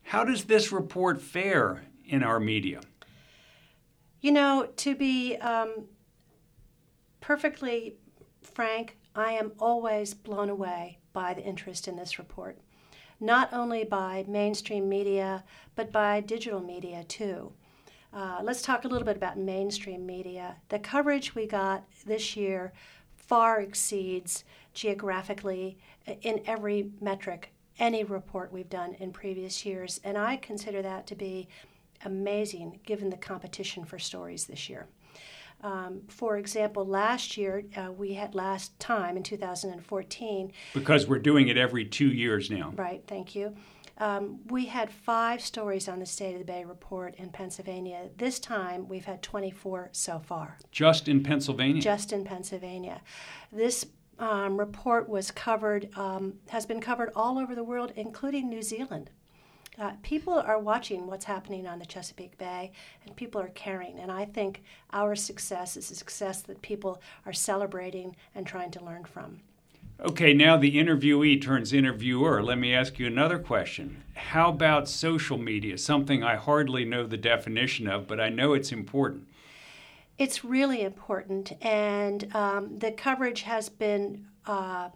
How 0.03 0.25
does 0.25 0.47
this 0.47 0.73
report 0.73 1.23
fare 1.23 1.85
in 2.05 2.25
our 2.25 2.41
media? 2.41 2.81
You 4.21 4.33
know, 4.33 4.69
to 4.79 4.97
be 4.97 5.37
um, 5.37 5.85
perfectly 7.21 7.95
frank, 8.43 8.97
I 9.15 9.35
am 9.35 9.53
always 9.61 10.13
blown 10.13 10.51
away 10.51 10.99
by 11.13 11.35
the 11.35 11.45
interest 11.45 11.87
in 11.87 11.95
this 11.95 12.19
report, 12.19 12.59
not 13.21 13.53
only 13.53 13.85
by 13.85 14.25
mainstream 14.27 14.89
media, 14.89 15.45
but 15.77 15.93
by 15.93 16.21
digital 16.21 16.61
media 16.61 17.05
too. 17.05 17.53
Uh, 18.13 18.41
let's 18.43 18.63
talk 18.63 18.85
a 18.85 18.89
little 18.89 19.07
bit 19.07 19.17
about 19.17 19.39
mainstream 19.39 20.05
media. 20.05 20.57
The 20.69 20.81
coverage 20.81 21.37
we 21.37 21.47
got 21.47 21.85
this 22.07 22.37
year 22.37 22.73
far 23.29 23.61
exceeds 23.61 24.45
geographically 24.73 25.79
in 26.23 26.41
every 26.47 26.91
metric 27.01 27.53
any 27.79 28.03
report 28.03 28.53
we've 28.53 28.71
done 28.71 28.95
in 28.95 29.13
previous 29.13 29.65
years. 29.65 30.01
And 30.03 30.19
I 30.19 30.37
consider 30.39 30.83
that 30.83 31.07
to 31.09 31.15
be 31.15 31.49
amazing 32.05 32.81
given 32.85 33.11
the 33.11 33.17
competition 33.17 33.85
for 33.85 33.99
stories 33.99 34.47
this 34.47 34.69
year. 34.69 34.87
Um, 35.63 36.03
for 36.09 36.37
example, 36.37 36.87
last 36.87 37.37
year, 37.37 37.65
uh, 37.77 37.91
we 37.91 38.15
had 38.15 38.35
last 38.35 38.79
time 38.79 39.17
in 39.17 39.23
2014. 39.25 40.53
Because 40.73 41.07
we're 41.07 41.19
doing 41.19 41.49
it 41.49 41.59
every 41.59 41.85
two 41.85 42.09
years 42.09 42.51
now. 42.51 42.73
Right, 42.77 43.03
thank 43.09 43.35
you. 43.35 43.55
Um, 43.99 44.41
we 44.47 44.67
had 44.67 44.91
five 44.91 45.41
stories 45.41 45.89
on 45.89 45.99
the 45.99 46.07
State 46.07 46.35
of 46.35 46.39
the 46.39 46.45
Bay 46.45 46.65
report 46.65 47.17
in 47.17 47.31
Pennsylvania. 47.31 48.09
This 48.17 48.39
time 48.39 48.89
we've 48.89 49.05
had 49.05 49.23
24 49.23 49.91
so 49.93 50.21
far. 50.21 50.57
Just 50.71 51.09
in 51.09 51.23
Pennsylvania? 51.23 51.83
Just 51.83 52.13
in 52.13 52.25
Pennsylvania. 52.25 53.01
This 53.53 53.85
um, 54.21 54.57
report 54.57 55.09
was 55.09 55.33
covered, 55.33 55.89
um, 55.97 56.35
has 56.49 56.65
been 56.65 56.81
covered 56.81 57.11
all 57.17 57.39
over 57.39 57.55
the 57.55 57.65
world, 57.65 57.93
including 57.97 58.49
New 58.49 58.63
Zealand. 58.63 59.11
Uh, 59.79 59.93
people 60.03 60.35
are 60.35 60.59
watching 60.59 61.07
what's 61.07 61.25
happening 61.25 61.67
on 61.67 61.79
the 61.79 61.87
Chesapeake 61.87 62.37
Bay, 62.37 62.73
and 63.05 63.15
people 63.15 63.41
are 63.41 63.49
caring. 63.49 63.99
And 64.01 64.11
I 64.11 64.25
think 64.25 64.63
our 64.93 65.15
success 65.15 65.77
is 65.77 65.91
a 65.91 65.95
success 65.95 66.43
that 66.43 66.63
people 66.63 67.01
are 67.27 67.33
celebrating 67.33 68.17
and 68.35 68.45
trying 68.47 68.73
to 68.73 68.85
learn 68.85 69.05
from. 69.05 69.41
Okay, 70.01 70.33
now 70.33 70.57
the 70.57 70.77
interviewee 70.77 71.43
turns 71.43 71.73
interviewer. 71.73 72.41
Let 72.41 72.57
me 72.57 72.73
ask 72.73 73.01
you 73.01 73.09
another 73.09 73.41
question. 73.41 74.05
How 74.15 74.51
about 74.51 74.89
social 74.89 75.39
media? 75.39 75.77
Something 75.77 76.23
I 76.23 76.37
hardly 76.37 76.85
know 76.85 77.05
the 77.05 77.17
definition 77.17 77.89
of, 77.89 78.07
but 78.07 78.21
I 78.21 78.29
know 78.29 78.53
it's 78.53 78.71
important. 78.71 79.27
It's 80.17 80.45
really 80.45 80.83
important, 80.83 81.53
and 81.61 82.33
um, 82.35 82.79
the 82.79 82.93
coverage 82.93 83.43
has 83.43 83.69
been 83.69 84.27
uh, 84.47 84.91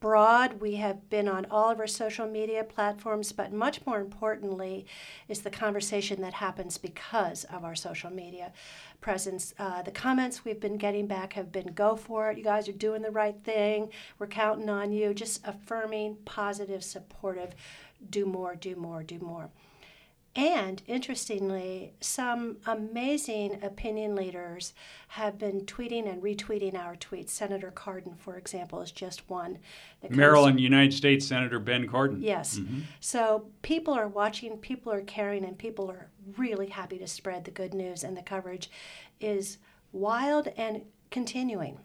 broad. 0.00 0.60
We 0.60 0.76
have 0.76 1.08
been 1.08 1.28
on 1.28 1.46
all 1.50 1.70
of 1.70 1.80
our 1.80 1.86
social 1.86 2.26
media 2.26 2.64
platforms, 2.64 3.32
but 3.32 3.52
much 3.52 3.84
more 3.86 4.00
importantly 4.00 4.86
is 5.28 5.40
the 5.40 5.50
conversation 5.50 6.20
that 6.20 6.34
happens 6.34 6.78
because 6.78 7.44
of 7.44 7.64
our 7.64 7.74
social 7.74 8.10
media 8.10 8.52
presence. 9.00 9.54
Uh, 9.58 9.82
the 9.82 9.90
comments 9.90 10.44
we've 10.44 10.60
been 10.60 10.76
getting 10.76 11.06
back 11.06 11.32
have 11.32 11.50
been 11.50 11.68
go 11.68 11.96
for 11.96 12.30
it. 12.30 12.38
You 12.38 12.44
guys 12.44 12.68
are 12.68 12.72
doing 12.72 13.02
the 13.02 13.10
right 13.10 13.36
thing. 13.44 13.90
We're 14.18 14.26
counting 14.26 14.68
on 14.68 14.92
you. 14.92 15.14
Just 15.14 15.46
affirming, 15.46 16.16
positive, 16.24 16.84
supportive. 16.84 17.54
Do 18.10 18.26
more, 18.26 18.54
do 18.54 18.76
more, 18.76 19.02
do 19.02 19.18
more. 19.18 19.50
And 20.36 20.82
interestingly, 20.86 21.94
some 22.00 22.58
amazing 22.66 23.58
opinion 23.62 24.14
leaders 24.14 24.74
have 25.08 25.38
been 25.38 25.62
tweeting 25.62 26.06
and 26.06 26.22
retweeting 26.22 26.74
our 26.74 26.94
tweets. 26.94 27.30
Senator 27.30 27.72
Cardin, 27.74 28.18
for 28.18 28.36
example, 28.36 28.82
is 28.82 28.92
just 28.92 29.30
one. 29.30 29.58
Maryland, 30.10 30.60
United 30.60 30.92
States 30.92 31.26
Senator 31.26 31.58
Ben 31.58 31.88
Cardin. 31.88 32.22
Yes. 32.22 32.58
Mm-hmm. 32.58 32.80
So 33.00 33.46
people 33.62 33.94
are 33.94 34.08
watching, 34.08 34.58
people 34.58 34.92
are 34.92 35.00
caring, 35.00 35.42
and 35.42 35.56
people 35.56 35.90
are 35.90 36.10
really 36.36 36.68
happy 36.68 36.98
to 36.98 37.06
spread 37.06 37.46
the 37.46 37.50
good 37.50 37.72
news, 37.72 38.04
and 38.04 38.14
the 38.14 38.22
coverage 38.22 38.70
is 39.20 39.56
wild 39.92 40.48
and 40.58 40.82
continuing. 41.10 41.78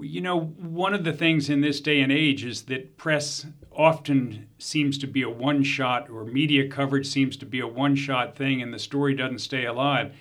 You 0.00 0.20
know, 0.20 0.40
one 0.40 0.94
of 0.94 1.02
the 1.02 1.12
things 1.12 1.50
in 1.50 1.60
this 1.60 1.80
day 1.80 2.00
and 2.00 2.12
age 2.12 2.44
is 2.44 2.62
that 2.62 2.96
press 2.96 3.46
often 3.72 4.46
seems 4.58 4.96
to 4.98 5.08
be 5.08 5.22
a 5.22 5.28
one 5.28 5.64
shot, 5.64 6.08
or 6.08 6.24
media 6.24 6.68
coverage 6.68 7.06
seems 7.06 7.36
to 7.38 7.46
be 7.46 7.58
a 7.58 7.66
one 7.66 7.96
shot 7.96 8.36
thing, 8.36 8.62
and 8.62 8.72
the 8.72 8.78
story 8.78 9.14
doesn't 9.14 9.40
stay 9.40 9.66
alive. 9.66 10.14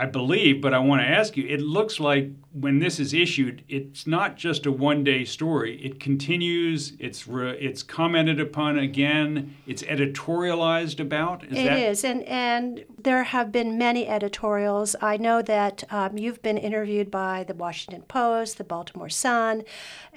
I 0.00 0.06
believe, 0.06 0.62
but 0.62 0.72
I 0.72 0.78
want 0.78 1.02
to 1.02 1.06
ask 1.06 1.36
you 1.36 1.46
it 1.46 1.60
looks 1.60 2.00
like 2.00 2.30
when 2.52 2.78
this 2.78 2.98
is 2.98 3.12
issued, 3.12 3.62
it's 3.68 4.06
not 4.06 4.34
just 4.34 4.64
a 4.64 4.72
one 4.72 5.04
day 5.04 5.26
story. 5.26 5.76
It 5.84 6.00
continues, 6.00 6.94
it's, 6.98 7.28
re, 7.28 7.50
it's 7.58 7.82
commented 7.82 8.40
upon 8.40 8.78
again, 8.78 9.54
it's 9.66 9.82
editorialized 9.82 11.00
about. 11.00 11.44
Is 11.44 11.52
it 11.52 11.64
that... 11.64 11.78
is, 11.78 12.02
and, 12.02 12.22
and 12.22 12.86
there 12.98 13.24
have 13.24 13.52
been 13.52 13.76
many 13.76 14.08
editorials. 14.08 14.96
I 15.02 15.18
know 15.18 15.42
that 15.42 15.84
um, 15.90 16.16
you've 16.16 16.40
been 16.40 16.56
interviewed 16.56 17.10
by 17.10 17.44
the 17.44 17.52
Washington 17.52 18.00
Post, 18.08 18.56
the 18.56 18.64
Baltimore 18.64 19.10
Sun, 19.10 19.64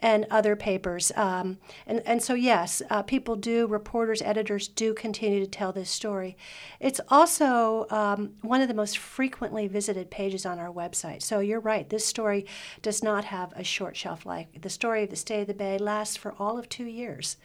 and 0.03 0.27
other 0.29 0.57
papers. 0.57 1.13
Um, 1.15 1.57
and, 1.87 2.03
and 2.05 2.21
so, 2.21 2.33
yes, 2.33 2.81
uh, 2.89 3.03
people 3.03 3.37
do, 3.37 3.65
reporters, 3.67 4.21
editors 4.21 4.67
do 4.67 4.93
continue 4.93 5.39
to 5.39 5.49
tell 5.49 5.71
this 5.71 5.89
story. 5.89 6.35
It's 6.81 6.99
also 7.07 7.87
um, 7.89 8.33
one 8.41 8.61
of 8.61 8.67
the 8.67 8.73
most 8.73 8.97
frequently 8.97 9.65
visited 9.67 10.11
pages 10.11 10.45
on 10.45 10.59
our 10.59 10.71
website. 10.71 11.23
So, 11.23 11.39
you're 11.39 11.61
right, 11.61 11.89
this 11.89 12.05
story 12.05 12.45
does 12.81 13.01
not 13.01 13.23
have 13.25 13.53
a 13.55 13.63
short 13.63 13.95
shelf 13.95 14.25
life. 14.25 14.47
The 14.61 14.69
story 14.69 15.03
of 15.03 15.09
the 15.09 15.15
State 15.15 15.41
of 15.41 15.47
the 15.47 15.53
Bay 15.53 15.77
lasts 15.77 16.17
for 16.17 16.35
all 16.37 16.59
of 16.59 16.67
two 16.67 16.85
years. 16.85 17.37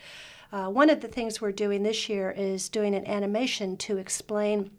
Uh, 0.51 0.67
one 0.67 0.91
of 0.91 1.01
the 1.01 1.09
things 1.09 1.41
we're 1.41 1.53
doing 1.53 1.85
this 1.85 2.09
year 2.09 2.31
is 2.31 2.69
doing 2.69 2.95
an 2.95 3.07
animation 3.07 3.77
to 3.77 3.99
explain 3.99 4.71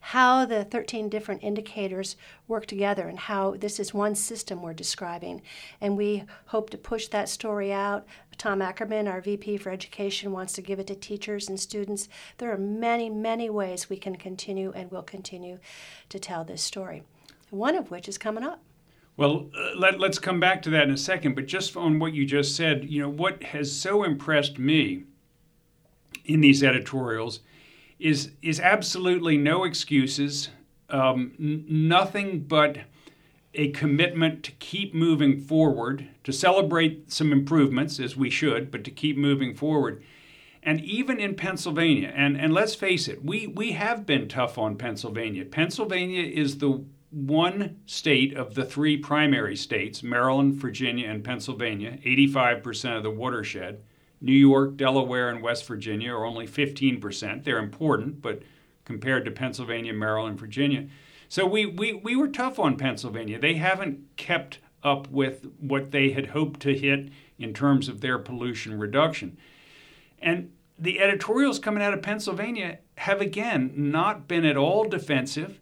how 0.00 0.46
the 0.46 0.64
13 0.64 1.08
different 1.08 1.42
indicators 1.42 2.16
work 2.48 2.66
together 2.66 3.06
and 3.06 3.18
how 3.18 3.54
this 3.56 3.78
is 3.78 3.94
one 3.94 4.14
system 4.14 4.62
we're 4.62 4.72
describing. 4.72 5.42
And 5.80 5.96
we 5.96 6.24
hope 6.46 6.70
to 6.70 6.78
push 6.78 7.08
that 7.08 7.28
story 7.28 7.72
out. 7.72 8.06
Tom 8.38 8.62
Ackerman, 8.62 9.06
our 9.06 9.20
VP 9.20 9.58
for 9.58 9.70
Education, 9.70 10.32
wants 10.32 10.54
to 10.54 10.62
give 10.62 10.78
it 10.78 10.86
to 10.86 10.94
teachers 10.94 11.48
and 11.48 11.60
students. 11.60 12.08
There 12.38 12.50
are 12.50 12.58
many, 12.58 13.10
many 13.10 13.50
ways 13.50 13.90
we 13.90 13.98
can 13.98 14.16
continue 14.16 14.72
and 14.74 14.90
will 14.90 15.02
continue 15.02 15.58
to 16.08 16.18
tell 16.18 16.44
this 16.44 16.62
story, 16.62 17.02
one 17.50 17.76
of 17.76 17.90
which 17.90 18.08
is 18.08 18.16
coming 18.16 18.42
up. 18.42 18.62
Well, 19.18 19.50
uh, 19.54 19.72
let, 19.76 20.02
us 20.02 20.18
come 20.18 20.40
back 20.40 20.62
to 20.62 20.70
that 20.70 20.84
in 20.84 20.94
a 20.94 20.96
second, 20.96 21.34
but 21.34 21.46
just 21.46 21.76
on 21.76 21.98
what 21.98 22.14
you 22.14 22.24
just 22.24 22.56
said, 22.56 22.86
you 22.88 23.02
know, 23.02 23.10
what 23.10 23.42
has 23.42 23.70
so 23.70 24.02
impressed 24.02 24.58
me 24.58 25.04
in 26.24 26.40
these 26.40 26.62
editorials 26.62 27.40
is 28.00 28.30
is 28.42 28.58
absolutely 28.58 29.36
no 29.36 29.64
excuses, 29.64 30.48
um, 30.88 31.32
n- 31.38 31.64
nothing 31.68 32.40
but 32.40 32.78
a 33.54 33.70
commitment 33.70 34.42
to 34.44 34.52
keep 34.52 34.94
moving 34.94 35.40
forward, 35.40 36.08
to 36.24 36.32
celebrate 36.32 37.10
some 37.12 37.32
improvements 37.32 37.98
as 37.98 38.16
we 38.16 38.30
should, 38.30 38.70
but 38.70 38.84
to 38.84 38.90
keep 38.90 39.16
moving 39.16 39.54
forward. 39.54 40.02
And 40.62 40.80
even 40.82 41.18
in 41.18 41.34
Pennsylvania, 41.34 42.12
and, 42.14 42.36
and 42.36 42.52
let's 42.52 42.74
face 42.74 43.08
it, 43.08 43.24
we, 43.24 43.46
we 43.46 43.72
have 43.72 44.04
been 44.06 44.28
tough 44.28 44.58
on 44.58 44.76
Pennsylvania. 44.76 45.44
Pennsylvania 45.44 46.22
is 46.22 46.58
the 46.58 46.84
one 47.10 47.80
state 47.86 48.36
of 48.36 48.54
the 48.54 48.64
three 48.64 48.96
primary 48.96 49.56
states 49.56 50.02
Maryland, 50.02 50.54
Virginia, 50.54 51.08
and 51.08 51.24
Pennsylvania, 51.24 51.98
85% 52.04 52.96
of 52.96 53.02
the 53.02 53.10
watershed. 53.10 53.80
New 54.20 54.32
York, 54.32 54.76
Delaware, 54.76 55.30
and 55.30 55.42
West 55.42 55.66
Virginia 55.66 56.12
are 56.12 56.24
only 56.24 56.46
15%. 56.46 57.44
They're 57.44 57.58
important, 57.58 58.20
but 58.20 58.42
compared 58.84 59.24
to 59.24 59.30
Pennsylvania, 59.30 59.92
Maryland, 59.92 60.38
Virginia. 60.38 60.86
So 61.28 61.46
we, 61.46 61.64
we, 61.64 61.92
we 61.92 62.16
were 62.16 62.28
tough 62.28 62.58
on 62.58 62.76
Pennsylvania. 62.76 63.38
They 63.38 63.54
haven't 63.54 64.00
kept 64.16 64.58
up 64.82 65.08
with 65.10 65.46
what 65.60 65.90
they 65.90 66.10
had 66.10 66.28
hoped 66.28 66.60
to 66.60 66.76
hit 66.76 67.10
in 67.38 67.54
terms 67.54 67.88
of 67.88 68.00
their 68.00 68.18
pollution 68.18 68.78
reduction. 68.78 69.38
And 70.20 70.50
the 70.78 71.00
editorials 71.00 71.58
coming 71.58 71.82
out 71.82 71.94
of 71.94 72.02
Pennsylvania 72.02 72.78
have 72.96 73.20
again 73.20 73.72
not 73.74 74.26
been 74.26 74.44
at 74.44 74.56
all 74.56 74.84
defensive. 74.84 75.60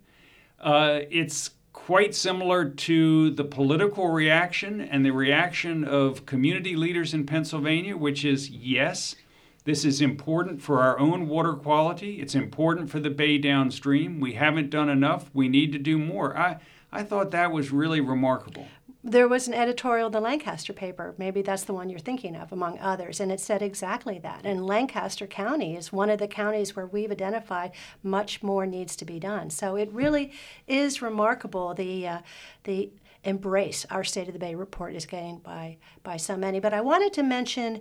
Uh, 0.60 1.00
it's 1.10 1.50
quite 1.88 2.14
similar 2.14 2.68
to 2.68 3.30
the 3.30 3.44
political 3.44 4.10
reaction 4.10 4.78
and 4.78 5.06
the 5.06 5.10
reaction 5.10 5.84
of 5.84 6.26
community 6.26 6.76
leaders 6.76 7.14
in 7.14 7.24
Pennsylvania, 7.24 7.96
which 7.96 8.26
is 8.26 8.50
yes, 8.50 9.16
this 9.64 9.86
is 9.86 10.02
important 10.02 10.60
for 10.60 10.82
our 10.82 10.98
own 10.98 11.26
water 11.26 11.54
quality. 11.54 12.20
It's 12.20 12.34
important 12.34 12.90
for 12.90 13.00
the 13.00 13.08
bay 13.08 13.38
downstream. 13.38 14.20
We 14.20 14.34
haven't 14.34 14.68
done 14.68 14.90
enough. 14.90 15.30
We 15.32 15.48
need 15.48 15.72
to 15.72 15.78
do 15.78 15.96
more. 15.96 16.36
I, 16.36 16.58
I 16.92 17.04
thought 17.04 17.30
that 17.30 17.52
was 17.52 17.70
really 17.70 18.02
remarkable 18.02 18.66
there 19.08 19.28
was 19.28 19.48
an 19.48 19.54
editorial 19.54 20.06
in 20.06 20.12
the 20.12 20.20
Lancaster 20.20 20.72
paper. 20.72 21.14
Maybe 21.18 21.42
that's 21.42 21.64
the 21.64 21.72
one 21.72 21.88
you're 21.88 21.98
thinking 21.98 22.36
of, 22.36 22.52
among 22.52 22.78
others. 22.78 23.20
And 23.20 23.32
it 23.32 23.40
said 23.40 23.62
exactly 23.62 24.18
that. 24.20 24.44
And 24.44 24.66
Lancaster 24.66 25.26
County 25.26 25.76
is 25.76 25.92
one 25.92 26.10
of 26.10 26.18
the 26.18 26.28
counties 26.28 26.76
where 26.76 26.86
we've 26.86 27.10
identified 27.10 27.72
much 28.02 28.42
more 28.42 28.66
needs 28.66 28.96
to 28.96 29.04
be 29.04 29.18
done. 29.18 29.50
So 29.50 29.76
it 29.76 29.90
really 29.92 30.32
is 30.66 31.02
remarkable 31.02 31.74
the 31.74 32.06
uh, 32.06 32.18
the 32.64 32.90
embrace 33.24 33.84
our 33.90 34.04
State 34.04 34.28
of 34.28 34.32
the 34.32 34.38
Bay 34.38 34.54
report 34.54 34.94
is 34.94 35.06
getting 35.06 35.38
by 35.38 35.78
by 36.02 36.16
so 36.16 36.36
many. 36.36 36.60
But 36.60 36.74
I 36.74 36.80
wanted 36.80 37.12
to 37.14 37.22
mention 37.22 37.80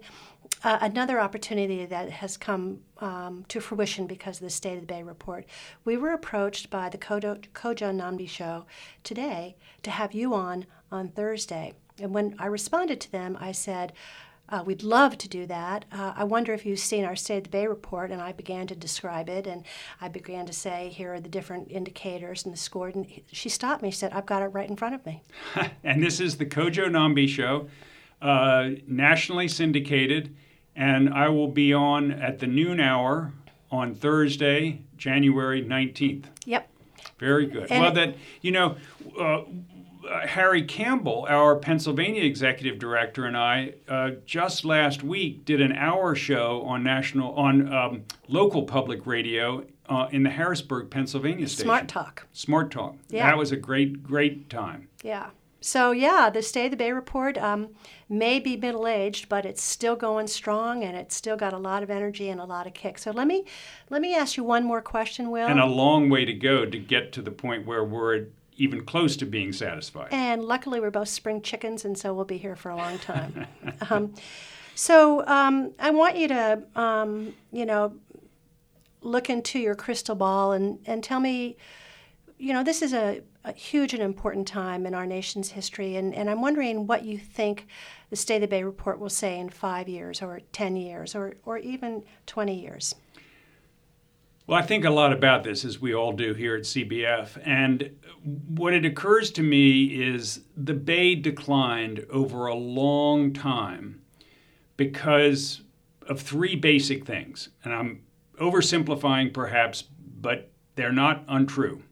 uh, 0.64 0.80
another 0.82 1.20
opportunity 1.20 1.86
that 1.86 2.10
has 2.10 2.38
come 2.38 2.80
um, 3.00 3.46
to 3.50 3.60
fruition 3.60 4.08
because 4.08 4.38
of 4.38 4.44
the 4.44 4.50
State 4.50 4.76
of 4.76 4.82
the 4.82 4.88
Bay 4.88 5.04
report. 5.04 5.46
We 5.86 5.98
were 5.98 6.14
approached 6.14 6.70
by 6.70 6.90
the 6.90 6.98
Kojo, 6.98 7.44
Kojo 7.54 7.92
Nnamdi 7.92 8.28
show 8.28 8.66
today 9.04 9.56
to 9.84 9.92
have 9.92 10.14
you 10.14 10.34
on 10.34 10.66
on 10.92 11.10
Thursday. 11.10 11.74
And 12.00 12.14
when 12.14 12.36
I 12.40 12.46
responded 12.46 13.02
to 13.02 13.12
them, 13.12 13.38
I 13.40 13.52
said, 13.52 13.94
uh, 14.50 14.64
we'd 14.66 14.84
love 14.84 15.18
to 15.18 15.28
do 15.28 15.46
that. 15.46 15.86
Uh, 15.92 16.14
I 16.16 16.24
wonder 16.24 16.54
if 16.54 16.66
you've 16.66 16.80
seen 16.80 17.04
our 17.04 17.16
State 17.16 17.38
of 17.38 17.44
the 17.46 17.50
Bay 17.50 17.68
report. 17.68 18.12
And 18.12 18.22
I 18.22 18.32
began 18.32 18.66
to 18.68 18.76
describe 18.76 19.28
it, 19.30 19.46
and 19.46 19.64
I 20.00 20.08
began 20.08 20.46
to 20.46 20.54
say, 20.54 20.90
here 20.90 21.16
are 21.16 21.20
the 21.20 21.30
different 21.30 21.70
indicators 21.70 22.46
and 22.46 22.54
the 22.54 22.58
score. 22.58 22.88
And 22.88 23.06
she 23.32 23.50
stopped 23.50 23.82
me. 23.82 23.92
She 23.92 23.98
said, 23.98 24.14
I've 24.14 24.26
got 24.26 24.42
it 24.44 24.48
right 24.48 24.70
in 24.70 24.76
front 24.76 24.96
of 24.96 25.06
me. 25.06 25.22
and 25.84 26.02
this 26.02 26.20
is 26.20 26.38
the 26.38 26.46
Kojo 26.46 26.88
Nnamdi 26.88 27.28
Show, 27.28 27.68
uh, 28.22 28.70
nationally 28.88 29.48
syndicated. 29.48 30.36
And 30.76 31.10
I 31.10 31.28
will 31.30 31.50
be 31.50 31.74
on 31.74 32.12
at 32.12 32.40
the 32.40 32.48
noon 32.48 32.80
hour 32.80 33.34
on 33.70 33.96
Thursday, 33.96 34.82
January 34.96 35.62
19th. 35.62 36.26
Yep. 36.46 36.70
Very 37.20 37.48
good. 37.48 37.72
And 37.72 37.82
well, 37.82 37.92
that, 37.94 38.16
you 38.42 38.52
know, 38.52 38.78
uh, 39.20 39.42
uh, 40.08 40.28
Harry 40.28 40.64
Campbell, 40.64 41.26
our 41.30 41.56
Pennsylvania 41.56 42.24
executive 42.24 42.80
director, 42.80 43.26
and 43.26 43.38
I 43.38 43.74
uh, 43.88 44.12
just 44.26 44.66
last 44.66 45.04
week 45.04 45.46
did 45.46 45.62
an 45.62 45.74
hour 45.74 46.16
show 46.16 46.62
on 46.64 46.84
national 46.84 47.34
on 47.34 47.74
um, 47.74 48.04
local 48.28 48.64
public 48.64 49.06
radio 49.06 49.64
uh, 49.90 50.08
in 50.12 50.24
the 50.24 50.30
Harrisburg, 50.30 50.90
Pennsylvania 50.90 51.48
station. 51.48 51.66
Smart 51.66 51.88
Talk. 51.88 52.28
Smart 52.34 52.72
Talk. 52.72 52.96
Yeah. 53.10 53.26
That 53.28 53.38
was 53.38 53.52
a 53.52 53.58
great, 53.58 54.04
great 54.04 54.50
time. 54.50 54.88
Yeah. 55.04 55.28
So 55.60 55.92
yeah, 55.92 56.30
the 56.30 56.42
State 56.42 56.66
of 56.66 56.72
the 56.72 56.78
Bay 56.78 56.92
report 56.92 57.38
um, 57.38 57.70
may 58.08 58.40
be 58.40 58.56
middle 58.56 58.88
aged, 58.88 59.28
but 59.28 59.46
it's 59.46 59.62
still 59.62 59.96
going 59.96 60.28
strong, 60.28 60.84
and 60.84 60.96
it's 60.96 61.16
still 61.16 61.36
got 61.36 61.52
a 61.52 61.58
lot 61.58 61.84
of 61.84 61.90
energy 61.90 62.30
and 62.30 62.40
a 62.40 62.46
lot 62.46 62.68
of 62.68 62.74
kick. 62.74 62.98
So 62.98 63.12
let 63.12 63.28
me 63.28 63.44
let 63.90 64.02
me 64.02 64.16
ask 64.16 64.38
you 64.38 64.44
one 64.44 64.64
more 64.64 64.82
question, 64.82 65.32
Will. 65.32 65.48
And 65.48 65.60
a 65.60 65.66
long 65.66 66.10
way 66.10 66.26
to 66.26 66.34
go 66.34 66.66
to 66.66 66.78
get 66.78 67.12
to 67.14 67.22
the 67.22 67.32
point 67.32 67.66
where 67.66 67.84
we're 67.84 68.28
even 68.58 68.84
close 68.84 69.16
to 69.18 69.26
being 69.26 69.54
satisfied. 69.54 70.10
And 70.12 70.44
luckily, 70.44 70.80
we're 70.80 70.92
both 70.92 71.10
spring 71.10 71.42
chickens, 71.42 71.86
and 71.86 71.98
so 71.98 72.14
we'll 72.14 72.26
be 72.26 72.38
here 72.38 72.56
for 72.56 72.70
a 72.70 72.76
long 72.76 72.98
time. 73.00 73.48
um, 73.90 74.14
so 74.76 75.26
um, 75.26 75.74
I 75.80 75.92
want 75.92 76.18
you 76.18 76.28
to, 76.28 76.64
um, 76.76 77.34
you 77.52 77.66
know, 77.66 77.94
look 79.02 79.30
into 79.30 79.60
your 79.60 79.76
crystal 79.76 80.16
ball 80.16 80.52
and, 80.52 80.80
and 80.86 81.04
tell 81.04 81.20
me, 81.20 81.58
you 82.38 82.54
know, 82.54 82.64
this 82.64 82.82
is 82.82 82.94
a, 82.94 83.22
a 83.44 83.54
huge 83.54 83.94
and 83.94 84.04
important 84.04 84.48
time 84.48 84.86
in 84.86 84.94
our 84.94 85.06
nation's 85.06 85.50
history, 85.50 85.96
and, 85.96 86.14
and 86.14 86.30
I'm 86.30 86.42
wondering 86.42 86.86
what 86.86 87.06
you 87.06 87.18
think 87.18 87.68
the 88.10 88.16
State 88.16 88.38
of 88.38 88.42
the 88.42 88.48
Bay 88.48 88.64
report 88.64 89.00
will 89.00 89.10
say 89.10 89.40
in 89.40 89.50
five 89.50 89.88
years, 89.90 90.22
or 90.22 90.42
10 90.52 90.76
years, 90.76 91.16
or, 91.16 91.36
or 91.46 91.58
even 91.58 92.04
20 92.26 92.60
years. 92.60 92.96
Well, 94.48 94.58
I 94.58 94.62
think 94.62 94.86
a 94.86 94.90
lot 94.90 95.12
about 95.12 95.44
this, 95.44 95.66
as 95.66 95.82
we 95.82 95.94
all 95.94 96.14
do 96.14 96.34
here 96.34 96.56
at 96.56 96.62
CBF. 96.62 97.38
And 97.46 97.98
what 98.48 98.74
it 98.74 98.86
occurs 98.86 99.30
to 99.32 99.44
me 99.44 99.88
is 100.02 100.40
the 100.56 100.74
Bay 100.74 101.16
declined 101.16 102.06
over 102.10 102.48
a 102.48 102.56
long 102.56 103.34
time 103.34 104.02
because 104.78 105.64
of 106.08 106.22
three 106.22 106.56
basic 106.56 107.06
things. 107.06 107.50
And 107.66 107.74
I'm 107.74 108.04
oversimplifying 108.40 109.34
perhaps, 109.34 109.84
but 110.22 110.50
they're 110.76 110.94
not 110.94 111.26
untrue. 111.28 111.84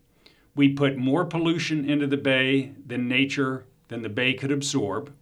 We 0.56 0.70
put 0.70 0.96
more 0.96 1.26
pollution 1.26 1.90
into 1.90 2.08
the 2.08 2.16
Bay 2.16 2.72
than 2.86 3.10
nature, 3.10 3.66
than 3.90 4.02
the 4.02 4.08
Bay 4.08 4.34
could 4.34 4.54
absorb. 4.54 5.14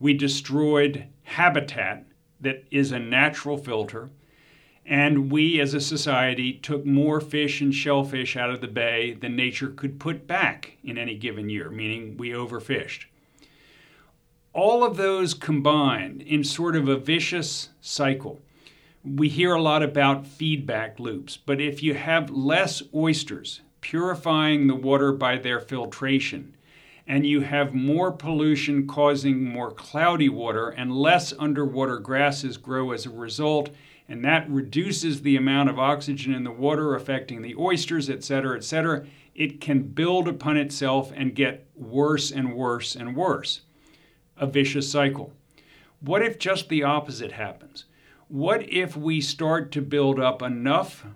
We 0.00 0.14
destroyed 0.14 1.08
habitat 1.24 2.06
that 2.40 2.64
is 2.70 2.90
a 2.90 2.98
natural 2.98 3.58
filter 3.58 4.08
and 4.86 5.30
we 5.30 5.60
as 5.60 5.72
a 5.72 5.80
society 5.80 6.52
took 6.52 6.84
more 6.84 7.20
fish 7.20 7.60
and 7.60 7.74
shellfish 7.74 8.36
out 8.36 8.50
of 8.50 8.60
the 8.60 8.68
bay 8.68 9.14
than 9.14 9.34
nature 9.34 9.68
could 9.68 9.98
put 9.98 10.26
back 10.26 10.76
in 10.84 10.98
any 10.98 11.14
given 11.14 11.48
year, 11.48 11.70
meaning 11.70 12.16
we 12.16 12.30
overfished. 12.30 13.06
All 14.52 14.84
of 14.84 14.96
those 14.96 15.34
combined 15.34 16.22
in 16.22 16.44
sort 16.44 16.76
of 16.76 16.88
a 16.88 16.96
vicious 16.96 17.70
cycle. 17.80 18.40
We 19.04 19.28
hear 19.28 19.54
a 19.54 19.62
lot 19.62 19.82
about 19.82 20.26
feedback 20.26 21.00
loops, 21.00 21.36
but 21.36 21.60
if 21.60 21.82
you 21.82 21.94
have 21.94 22.30
less 22.30 22.82
oysters 22.94 23.60
purifying 23.80 24.66
the 24.66 24.74
water 24.74 25.12
by 25.12 25.36
their 25.36 25.60
filtration, 25.60 26.54
and 27.06 27.26
you 27.26 27.40
have 27.42 27.74
more 27.74 28.10
pollution 28.12 28.86
causing 28.86 29.44
more 29.44 29.70
cloudy 29.70 30.28
water 30.28 30.70
and 30.70 30.96
less 30.96 31.34
underwater 31.38 31.98
grasses 31.98 32.56
grow 32.56 32.92
as 32.92 33.04
a 33.04 33.10
result, 33.10 33.70
and 34.08 34.24
that 34.24 34.48
reduces 34.50 35.22
the 35.22 35.36
amount 35.36 35.70
of 35.70 35.78
oxygen 35.78 36.34
in 36.34 36.44
the 36.44 36.50
water 36.50 36.94
affecting 36.94 37.42
the 37.42 37.54
oysters, 37.56 38.10
et 38.10 38.22
cetera, 38.22 38.56
et 38.56 38.64
cetera. 38.64 39.06
It 39.34 39.60
can 39.60 39.82
build 39.82 40.28
upon 40.28 40.56
itself 40.56 41.12
and 41.14 41.34
get 41.34 41.66
worse 41.74 42.30
and 42.30 42.54
worse 42.54 42.94
and 42.94 43.16
worse. 43.16 43.62
A 44.36 44.46
vicious 44.46 44.90
cycle. 44.90 45.32
What 46.00 46.22
if 46.22 46.38
just 46.38 46.68
the 46.68 46.82
opposite 46.82 47.32
happens? 47.32 47.86
What 48.28 48.68
if 48.68 48.96
we 48.96 49.20
start 49.20 49.72
to 49.72 49.82
build 49.82 50.20
up 50.20 50.42
enough 50.42 51.06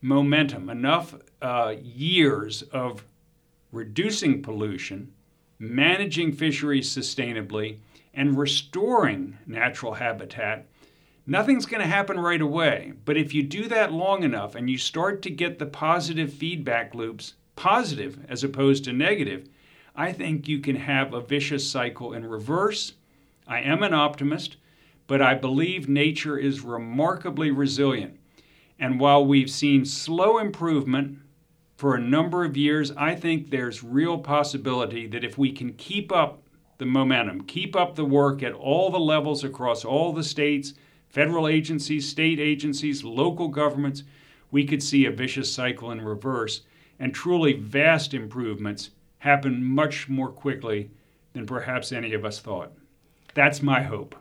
momentum, 0.00 0.70
enough 0.70 1.14
uh, 1.42 1.74
years 1.82 2.62
of 2.62 3.04
reducing 3.72 4.42
pollution, 4.42 5.12
managing 5.58 6.32
fisheries 6.32 6.88
sustainably, 6.88 7.78
and 8.14 8.38
restoring 8.38 9.36
natural 9.46 9.94
habitat 9.94 10.66
Nothing's 11.30 11.66
going 11.66 11.82
to 11.82 11.86
happen 11.86 12.18
right 12.18 12.40
away, 12.40 12.94
but 13.04 13.18
if 13.18 13.34
you 13.34 13.42
do 13.42 13.68
that 13.68 13.92
long 13.92 14.22
enough 14.22 14.54
and 14.54 14.70
you 14.70 14.78
start 14.78 15.20
to 15.20 15.30
get 15.30 15.58
the 15.58 15.66
positive 15.66 16.32
feedback 16.32 16.94
loops, 16.94 17.34
positive 17.54 18.18
as 18.30 18.42
opposed 18.42 18.84
to 18.84 18.94
negative, 18.94 19.46
I 19.94 20.10
think 20.10 20.48
you 20.48 20.60
can 20.60 20.76
have 20.76 21.12
a 21.12 21.20
vicious 21.20 21.70
cycle 21.70 22.14
in 22.14 22.24
reverse. 22.24 22.94
I 23.46 23.60
am 23.60 23.82
an 23.82 23.92
optimist, 23.92 24.56
but 25.06 25.20
I 25.20 25.34
believe 25.34 25.86
nature 25.86 26.38
is 26.38 26.62
remarkably 26.62 27.50
resilient. 27.50 28.18
And 28.78 28.98
while 28.98 29.26
we've 29.26 29.50
seen 29.50 29.84
slow 29.84 30.38
improvement 30.38 31.18
for 31.76 31.94
a 31.94 32.00
number 32.00 32.42
of 32.42 32.56
years, 32.56 32.90
I 32.92 33.14
think 33.14 33.50
there's 33.50 33.84
real 33.84 34.16
possibility 34.16 35.06
that 35.08 35.24
if 35.24 35.36
we 35.36 35.52
can 35.52 35.74
keep 35.74 36.10
up 36.10 36.42
the 36.78 36.86
momentum, 36.86 37.42
keep 37.42 37.76
up 37.76 37.96
the 37.96 38.04
work 38.06 38.42
at 38.42 38.54
all 38.54 38.88
the 38.90 38.98
levels 38.98 39.44
across 39.44 39.84
all 39.84 40.14
the 40.14 40.24
states, 40.24 40.72
federal 41.08 41.48
agencies, 41.48 42.08
state 42.08 42.38
agencies, 42.38 43.04
local 43.04 43.48
governments, 43.48 44.04
we 44.50 44.64
could 44.64 44.82
see 44.82 45.04
a 45.04 45.10
vicious 45.10 45.52
cycle 45.52 45.90
in 45.90 46.00
reverse 46.00 46.62
and 46.98 47.14
truly 47.14 47.52
vast 47.52 48.14
improvements 48.14 48.90
happen 49.18 49.64
much 49.64 50.08
more 50.08 50.28
quickly 50.28 50.90
than 51.32 51.46
perhaps 51.46 51.92
any 51.92 52.12
of 52.14 52.24
us 52.24 52.40
thought. 52.40 52.72
That's 53.34 53.62
my 53.62 53.82
hope. 53.82 54.16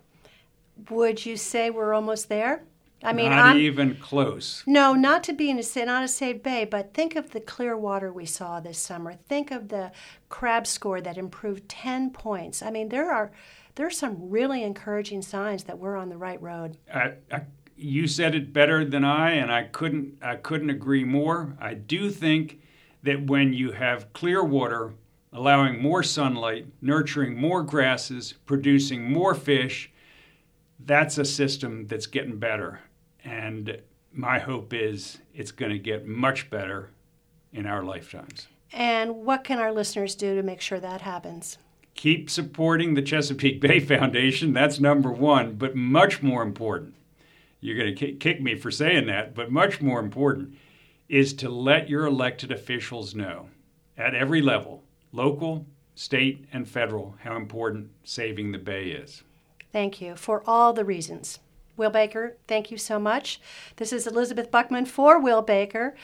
Would 0.90 1.26
you 1.26 1.38
say 1.38 1.70
we're 1.70 1.94
almost 1.94 2.30
there? 2.30 2.64
I 3.04 3.14
mean, 3.14 3.30
not 3.30 3.56
I'm, 3.56 3.58
even 3.58 3.96
close. 3.96 4.64
No, 4.66 4.94
not 4.94 5.24
to 5.26 5.34
be 5.34 5.52
in 5.52 5.60
a 5.60 5.86
not 5.86 6.04
a 6.04 6.08
safe 6.08 6.42
bay, 6.42 6.66
but 6.66 6.96
think 6.96 7.16
of 7.16 7.30
the 7.30 7.40
clear 7.40 7.78
water 7.78 8.12
we 8.12 8.26
saw 8.26 8.60
this 8.60 8.80
summer. 8.80 9.14
Think 9.14 9.52
of 9.52 9.70
the 9.70 9.92
crab 10.30 10.66
score 10.66 11.00
that 11.02 11.18
improved 11.18 11.70
ten 11.70 12.10
points. 12.10 12.64
I 12.64 12.72
mean, 12.72 12.90
there 12.90 13.12
are 13.12 13.32
there 13.78 13.88
are 13.88 13.92
some 13.92 14.30
really 14.30 14.64
encouraging 14.64 15.22
signs 15.22 15.64
that 15.66 15.78
we're 15.78 15.96
on 15.96 16.10
the 16.10 16.18
right 16.18 16.42
road. 16.42 16.78
I, 16.94 17.14
I, 17.32 17.42
you 17.76 18.08
said 18.08 18.34
it 18.34 18.52
better 18.52 18.84
than 18.84 19.06
I, 19.06 19.32
and 19.34 19.52
I 19.52 19.64
couldn't 19.64 20.18
I 20.22 20.36
couldn't 20.36 20.72
agree 20.72 21.04
more. 21.04 21.56
I 21.62 21.76
do 21.76 22.10
think 22.10 22.60
that 23.04 23.28
when 23.28 23.54
you 23.54 23.72
have 23.72 24.12
clear 24.14 24.44
water, 24.44 24.96
allowing 25.32 25.80
more 25.80 26.02
sunlight, 26.02 26.66
nurturing 26.82 27.40
more 27.40 27.62
grasses, 27.62 28.34
producing 28.46 29.12
more 29.12 29.36
fish, 29.36 29.92
that's 30.80 31.20
a 31.20 31.26
system 31.26 31.86
that's 31.86 32.08
getting 32.08 32.38
better. 32.38 32.82
And 33.24 33.80
my 34.12 34.40
hope 34.40 34.74
is 34.74 35.20
it's 35.36 35.52
going 35.52 35.72
to 35.72 35.80
get 35.80 36.08
much 36.08 36.50
better 36.50 36.90
in 37.54 37.68
our 37.68 37.84
lifetimes. 37.84 38.48
And 38.74 39.18
what 39.18 39.44
can 39.44 39.60
our 39.60 39.72
listeners 39.72 40.16
do 40.16 40.36
to 40.36 40.42
make 40.42 40.62
sure 40.62 40.80
that 40.80 41.02
happens? 41.02 41.60
Keep 41.98 42.30
supporting 42.30 42.94
the 42.94 43.02
Chesapeake 43.02 43.60
Bay 43.62 43.82
Foundation. 43.82 44.54
That's 44.54 44.80
number 44.80 45.12
one. 45.12 45.56
But 45.56 45.76
much 45.76 46.24
more 46.24 46.42
important, 46.42 46.96
you're 47.60 47.78
going 47.78 47.94
to 47.94 48.14
kick 48.14 48.42
me 48.42 48.56
for 48.56 48.72
saying 48.72 49.08
that, 49.08 49.36
but 49.36 49.52
much 49.52 49.82
more 49.82 50.00
important 50.00 50.56
is 51.10 51.34
to 51.34 51.50
let 51.50 51.90
your 51.90 52.06
elected 52.06 52.52
officials 52.52 53.16
know 53.16 53.50
at 53.98 54.16
every 54.16 54.42
level 54.42 54.84
local, 55.12 55.66
state, 55.96 56.46
and 56.54 56.68
federal 56.68 57.16
how 57.24 57.36
important 57.36 57.90
saving 58.04 58.52
the 58.52 58.58
Bay 58.58 58.90
is. 58.90 59.24
Thank 59.72 60.00
you 60.00 60.16
for 60.16 60.44
all 60.46 60.74
the 60.74 60.86
reasons. 60.86 61.40
Will 61.76 61.90
Baker, 61.90 62.38
thank 62.48 62.72
you 62.72 62.78
so 62.78 63.00
much. 63.00 63.40
This 63.78 63.94
is 63.94 64.06
Elizabeth 64.06 64.52
Buckman 64.52 64.86
for 64.86 65.20
Will 65.20 65.42
Baker. 65.42 65.96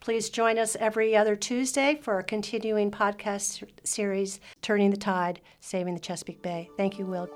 Please 0.00 0.30
join 0.30 0.58
us 0.58 0.76
every 0.76 1.16
other 1.16 1.36
Tuesday 1.36 1.98
for 2.00 2.14
our 2.14 2.22
continuing 2.22 2.90
podcast 2.90 3.64
series, 3.84 4.40
Turning 4.62 4.90
the 4.90 4.96
Tide, 4.96 5.40
Saving 5.60 5.94
the 5.94 6.00
Chesapeake 6.00 6.42
Bay. 6.42 6.70
Thank 6.76 6.98
you, 6.98 7.06
Will. 7.06 7.28